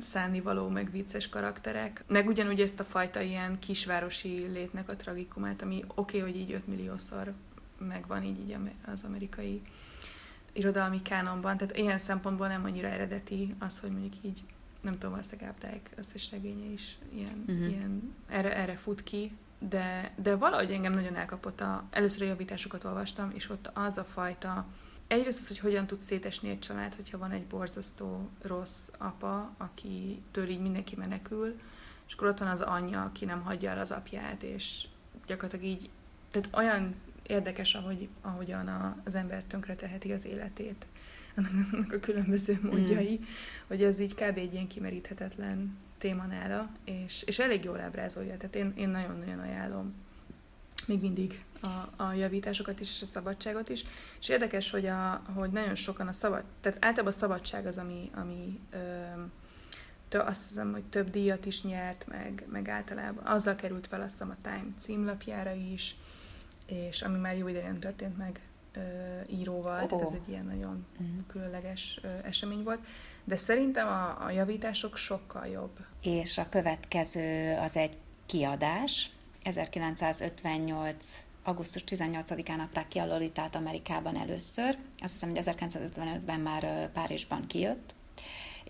szánnivaló, 0.00 0.68
meg 0.68 0.90
vicces 0.90 1.28
karakterek. 1.28 2.04
Meg 2.06 2.26
ugyanúgy 2.26 2.60
ezt 2.60 2.80
a 2.80 2.84
fajta 2.84 3.20
ilyen 3.20 3.58
kisvárosi 3.58 4.46
létnek 4.52 4.88
a 4.88 4.96
tragikumát, 4.96 5.62
ami 5.62 5.84
oké, 5.94 6.18
okay, 6.18 6.30
hogy 6.30 6.40
így 6.40 6.52
5 6.52 6.66
milliószor 6.66 7.32
megvan 7.78 8.22
így, 8.22 8.38
így 8.38 8.56
az 8.86 9.04
amerikai 9.04 9.62
irodalmi 10.52 11.02
kánonban, 11.02 11.56
tehát 11.56 11.76
ilyen 11.76 11.98
szempontból 11.98 12.48
nem 12.48 12.64
annyira 12.64 12.88
eredeti 12.88 13.54
az, 13.58 13.80
hogy 13.80 13.90
mondjuk 13.90 14.14
így 14.22 14.42
nem 14.80 14.92
tudom, 14.92 15.10
valószínűleg 15.10 15.48
Áptályk 15.48 15.90
összes 15.96 16.30
regénye 16.30 16.72
is 16.72 16.98
ilyen, 17.14 17.44
uh-huh. 17.46 17.68
ilyen 17.68 18.14
erre, 18.28 18.56
erre 18.56 18.76
fut 18.76 19.02
ki, 19.02 19.32
de, 19.68 20.12
de 20.16 20.36
valahogy 20.36 20.70
engem 20.70 20.92
nagyon 20.92 21.16
elkapott 21.16 21.60
a, 21.60 21.84
először 21.90 22.22
a 22.22 22.26
javításokat 22.26 22.84
olvastam, 22.84 23.30
és 23.34 23.50
ott 23.50 23.70
az 23.74 23.98
a 23.98 24.04
fajta 24.04 24.66
egyrészt 25.06 25.40
az, 25.40 25.48
hogy 25.48 25.58
hogyan 25.58 25.86
tud 25.86 26.00
szétesni 26.00 26.48
egy 26.50 26.58
család, 26.58 26.94
hogyha 26.94 27.18
van 27.18 27.30
egy 27.30 27.46
borzasztó 27.46 28.28
rossz 28.42 28.88
apa, 28.98 29.54
aki 29.56 30.22
től 30.30 30.48
így 30.48 30.60
mindenki 30.60 30.96
menekül, 30.96 31.60
és 32.06 32.14
akkor 32.14 32.28
ott 32.28 32.38
van 32.38 32.48
az 32.48 32.60
anyja, 32.60 33.02
aki 33.02 33.24
nem 33.24 33.42
hagyja 33.42 33.70
el 33.70 33.78
az 33.78 33.90
apját, 33.90 34.42
és 34.42 34.86
gyakorlatilag 35.26 35.64
így, 35.64 35.90
tehát 36.30 36.48
olyan 36.52 36.94
érdekes, 37.26 37.74
ahogy, 37.74 38.08
ahogyan 38.20 38.68
a, 38.68 38.96
az 39.04 39.14
ember 39.14 39.42
tönkreteheti 39.42 40.12
az 40.12 40.24
életét, 40.24 40.86
annak, 41.36 41.92
a 41.92 42.00
különböző 42.00 42.58
mm. 42.62 42.68
módjai, 42.68 43.18
mm. 43.20 43.24
hogy 43.66 43.82
ez 43.82 44.00
így 44.00 44.14
kb. 44.14 44.38
egy 44.38 44.52
ilyen 44.52 44.68
kimeríthetetlen 44.68 45.76
téma 46.00 46.24
nála, 46.24 46.70
és, 46.84 47.22
és 47.22 47.38
elég 47.38 47.64
jól 47.64 47.80
ábrázolja, 47.80 48.36
tehát 48.36 48.54
én, 48.54 48.72
én 48.76 48.88
nagyon-nagyon 48.88 49.38
ajánlom 49.38 49.94
még 50.86 51.00
mindig 51.00 51.44
a, 51.60 52.02
a 52.02 52.12
javításokat 52.12 52.80
is, 52.80 52.90
és 52.90 53.02
a 53.02 53.06
szabadságot 53.06 53.68
is. 53.68 53.84
És 54.20 54.28
érdekes, 54.28 54.70
hogy, 54.70 54.86
a, 54.86 55.22
hogy 55.34 55.50
nagyon 55.50 55.74
sokan 55.74 56.08
a 56.08 56.12
szabad, 56.12 56.44
tehát 56.60 56.84
általában 56.84 57.12
a 57.12 57.16
szabadság 57.16 57.66
az, 57.66 57.78
ami, 57.78 58.10
ami 58.14 58.60
ö, 58.70 58.78
tö, 60.08 60.18
azt 60.18 60.48
hiszem, 60.48 60.72
hogy 60.72 60.84
több 60.84 61.10
díjat 61.10 61.46
is 61.46 61.62
nyert, 61.62 62.06
meg, 62.06 62.44
meg 62.50 62.68
általában 62.68 63.26
azzal 63.26 63.54
került 63.54 63.86
fel 63.86 64.00
azt 64.00 64.10
hiszem 64.10 64.30
a 64.30 64.42
Time 64.42 64.66
címlapjára 64.78 65.52
is, 65.52 65.96
és 66.66 67.02
ami 67.02 67.18
már 67.18 67.36
jó 67.36 67.48
ideje 67.48 67.72
történt 67.72 68.18
meg 68.18 68.40
ö, 68.72 68.80
íróval, 69.26 69.82
oh. 69.82 69.88
tehát 69.88 70.04
ez 70.04 70.12
egy 70.12 70.28
ilyen 70.28 70.44
nagyon 70.44 70.86
uh-huh. 70.92 71.26
különleges 71.26 72.00
ö, 72.02 72.08
esemény 72.22 72.62
volt. 72.62 72.86
De 73.24 73.36
szerintem 73.36 73.86
a, 73.86 74.24
a 74.24 74.30
javítások 74.30 74.96
sokkal 74.96 75.46
jobb. 75.46 75.78
És 76.02 76.38
a 76.38 76.48
következő 76.48 77.58
az 77.62 77.76
egy 77.76 77.96
kiadás, 78.26 79.10
1958 79.42 81.22
augusztus 81.42 81.84
18-án 81.86 82.60
adták 82.60 82.88
ki 82.88 82.98
a 82.98 83.06
Lolitát 83.06 83.54
Amerikában 83.54 84.16
először. 84.16 84.76
Azt 84.98 85.12
hiszem, 85.12 85.28
hogy 85.28 85.42
1955-ben 85.44 86.40
már 86.40 86.92
Párizsban 86.92 87.46
kijött, 87.46 87.94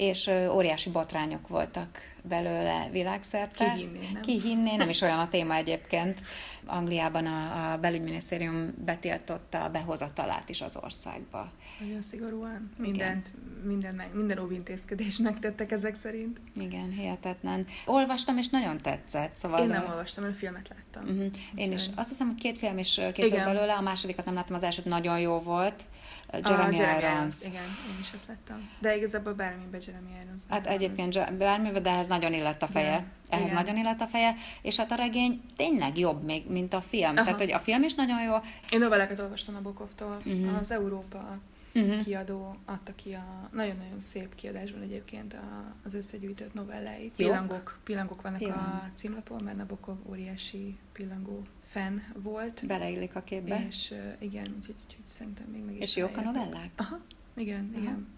és 0.01 0.31
óriási 0.51 0.91
botrányok 0.91 1.49
voltak 1.49 1.99
belőle 2.23 2.89
világszerte. 2.93 3.73
Ki 3.75 3.81
hinné, 3.81 4.09
nem? 4.13 4.23
Ki 4.23 4.41
hinné, 4.41 4.77
nem 4.77 4.89
is 4.89 5.01
olyan 5.07 5.19
a 5.19 5.29
téma 5.29 5.55
egyébként. 5.55 6.21
Angliában 6.67 7.27
a, 7.27 7.73
a 7.73 7.79
belügyminisztérium 7.79 8.75
betiltotta 8.85 9.65
a 9.65 9.69
behozatalát 9.69 10.49
is 10.49 10.61
az 10.61 10.79
országba. 10.83 11.53
Nagyon 11.81 12.03
szigorúan. 12.03 12.71
Mindent, 12.77 13.33
minden, 13.65 13.95
meg, 13.95 14.15
minden 14.15 14.39
óvintézkedést 14.39 15.19
megtettek 15.29 15.71
ezek 15.71 15.95
szerint. 15.95 16.41
Igen, 16.61 16.91
hihetetlen. 16.91 17.67
Olvastam, 17.87 18.39
és 18.39 18.49
nagyon 18.49 18.79
tetszett. 18.79 19.37
Szóval 19.37 19.61
Én 19.61 19.69
nem 19.69 19.85
olvastam, 19.89 20.25
én 20.25 20.31
a 20.31 20.35
filmet 20.35 20.69
láttam. 20.69 21.15
Uh-huh. 21.15 21.33
Én 21.55 21.73
is. 21.73 21.87
Azt 21.95 22.09
hiszem, 22.09 22.27
hogy 22.27 22.37
két 22.37 22.59
film 22.59 22.79
is 22.79 22.95
készült 22.95 23.33
Igen. 23.33 23.45
belőle, 23.45 23.75
a 23.75 23.81
másodikat 23.81 24.25
nem 24.25 24.35
láttam, 24.35 24.57
az 24.57 24.63
elsőt 24.63 24.85
nagyon 24.85 25.21
jó 25.21 25.39
volt. 25.39 25.85
Jeremy, 26.33 26.77
Jeremy 26.77 26.99
Irons. 26.99 27.45
Igen, 27.47 27.63
én 27.63 28.01
is 28.01 28.11
azt 28.17 28.27
láttam. 28.29 28.69
De 28.79 28.97
igazából 28.97 29.33
bármiben 29.33 29.81
Jeremy 29.87 30.11
Irons. 30.25 30.43
Hát 30.49 30.67
egyébként 30.67 31.37
bármiben, 31.37 31.83
de 31.83 31.91
ehhez 31.91 32.07
nagyon 32.07 32.33
illett 32.33 32.63
a 32.63 32.67
feje. 32.67 32.97
De, 32.97 33.37
ehhez 33.37 33.51
igen. 33.51 33.55
nagyon 33.55 33.77
illett 33.77 34.01
a 34.01 34.07
feje, 34.07 34.35
és 34.63 34.77
hát 34.77 34.91
a 34.91 34.95
regény 34.95 35.43
tényleg 35.57 35.99
jobb 35.99 36.23
még, 36.23 36.51
mint 36.51 36.75
a 36.75 36.81
film. 36.81 37.17
Aha. 37.17 37.25
Tehát, 37.25 37.39
hogy 37.39 37.53
a 37.53 37.59
film 37.59 37.83
is 37.83 37.95
nagyon 37.95 38.23
jó. 38.23 38.35
Én 38.71 38.79
novellákat 38.79 39.19
olvastam 39.19 39.57
a 39.57 39.61
Bokovtól. 39.61 40.23
Uh-huh. 40.25 40.59
Az 40.59 40.71
Európa 40.71 41.39
uh-huh. 41.75 42.03
kiadó 42.05 42.57
adta 42.65 42.95
ki 42.95 43.13
a 43.13 43.49
nagyon-nagyon 43.53 44.01
szép 44.01 44.35
kiadásban 44.35 44.83
egyébként 44.83 45.35
a, 45.35 45.75
az 45.85 45.95
összegyűjtött 45.95 46.55
novelláit. 46.55 47.13
Pillangok, 47.17 47.79
pillangok 47.85 48.23
vannak 48.23 48.39
Pillang. 48.39 48.59
a 48.59 48.91
címlapon, 48.95 49.43
mert 49.43 49.57
Nabokov 49.57 49.97
óriási 50.09 50.79
pillangó 50.93 51.47
fan 51.71 52.03
volt. 52.15 52.67
Beleillik 52.67 53.17
a 53.17 53.23
képbe. 53.23 53.67
És 53.69 53.95
igen, 54.19 54.55
úgyhogy, 54.59 54.75
úgyhogy 54.87 55.05
szerintem 55.11 55.47
még 55.53 55.65
meg 55.65 55.77
is 55.77 55.83
És 55.83 55.97
jók 55.97 56.17
a 56.17 56.21
novellák? 56.21 56.71
Aha, 56.77 57.01
igen, 57.35 57.71
Aha. 57.73 57.83
igen. 57.83 58.09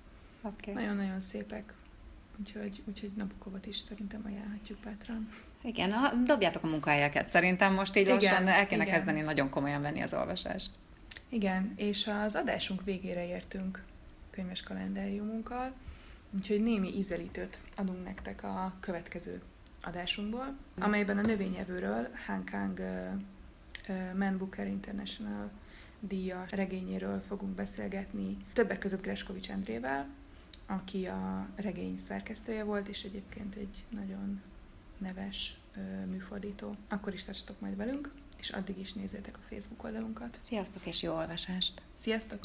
Okay. 0.42 0.74
Nagyon-nagyon 0.74 1.20
szépek. 1.20 1.72
Úgyhogy, 2.40 2.82
úgyhogy 2.84 3.10
Nabokovot 3.16 3.66
is 3.66 3.78
szerintem 3.78 4.22
ajánlhatjuk 4.26 4.78
bátran. 4.78 5.28
Igen, 5.62 5.92
ha, 5.92 6.14
dobjátok 6.14 6.64
a 6.64 6.66
munkahelyeket. 6.66 7.28
Szerintem 7.28 7.74
most 7.74 7.96
így 7.96 8.02
igen, 8.02 8.14
lassan 8.14 8.48
el 8.48 8.66
kéne 8.66 8.82
igen. 8.82 8.94
kezdeni 8.94 9.20
nagyon 9.20 9.50
komolyan 9.50 9.82
venni 9.82 10.00
az 10.00 10.14
olvasást. 10.14 10.70
Igen, 11.28 11.72
és 11.76 12.10
az 12.24 12.34
adásunk 12.34 12.84
végére 12.84 13.26
értünk 13.26 13.84
könyves 14.30 14.62
kalendáriumunkkal, 14.62 15.72
úgyhogy 16.30 16.62
némi 16.62 16.96
ízelítőt 16.96 17.60
adunk 17.76 18.04
nektek 18.04 18.42
a 18.42 18.74
következő 18.80 19.42
adásunkból, 19.82 20.56
amelyben 20.78 21.18
a 21.18 21.20
növényevőről 21.20 22.08
Han 22.26 22.44
Kang 22.44 22.78
uh, 22.78 23.20
Man 24.16 24.38
Booker 24.38 24.66
International 24.66 25.50
díjas 26.00 26.50
regényéről 26.50 27.22
fogunk 27.28 27.54
beszélgetni, 27.54 28.36
többek 28.52 28.78
között 28.78 29.02
Greskovics 29.02 29.48
Andrével, 29.48 30.08
aki 30.66 31.06
a 31.06 31.48
regény 31.56 31.98
szerkesztője 31.98 32.64
volt, 32.64 32.88
és 32.88 33.04
egyébként 33.04 33.54
egy 33.54 33.84
nagyon 33.88 34.42
neves 34.98 35.58
műfordító. 36.06 36.76
Akkor 36.88 37.12
is 37.12 37.24
tartsatok 37.24 37.60
majd 37.60 37.76
velünk! 37.76 38.12
és 38.42 38.50
addig 38.50 38.78
is 38.78 38.92
nézzétek 38.92 39.36
a 39.36 39.40
Facebook 39.48 39.84
oldalunkat. 39.84 40.38
Sziasztok 40.42 40.86
és 40.86 41.02
jó 41.02 41.14
olvasást! 41.14 41.82
Sziasztok! 41.96 42.40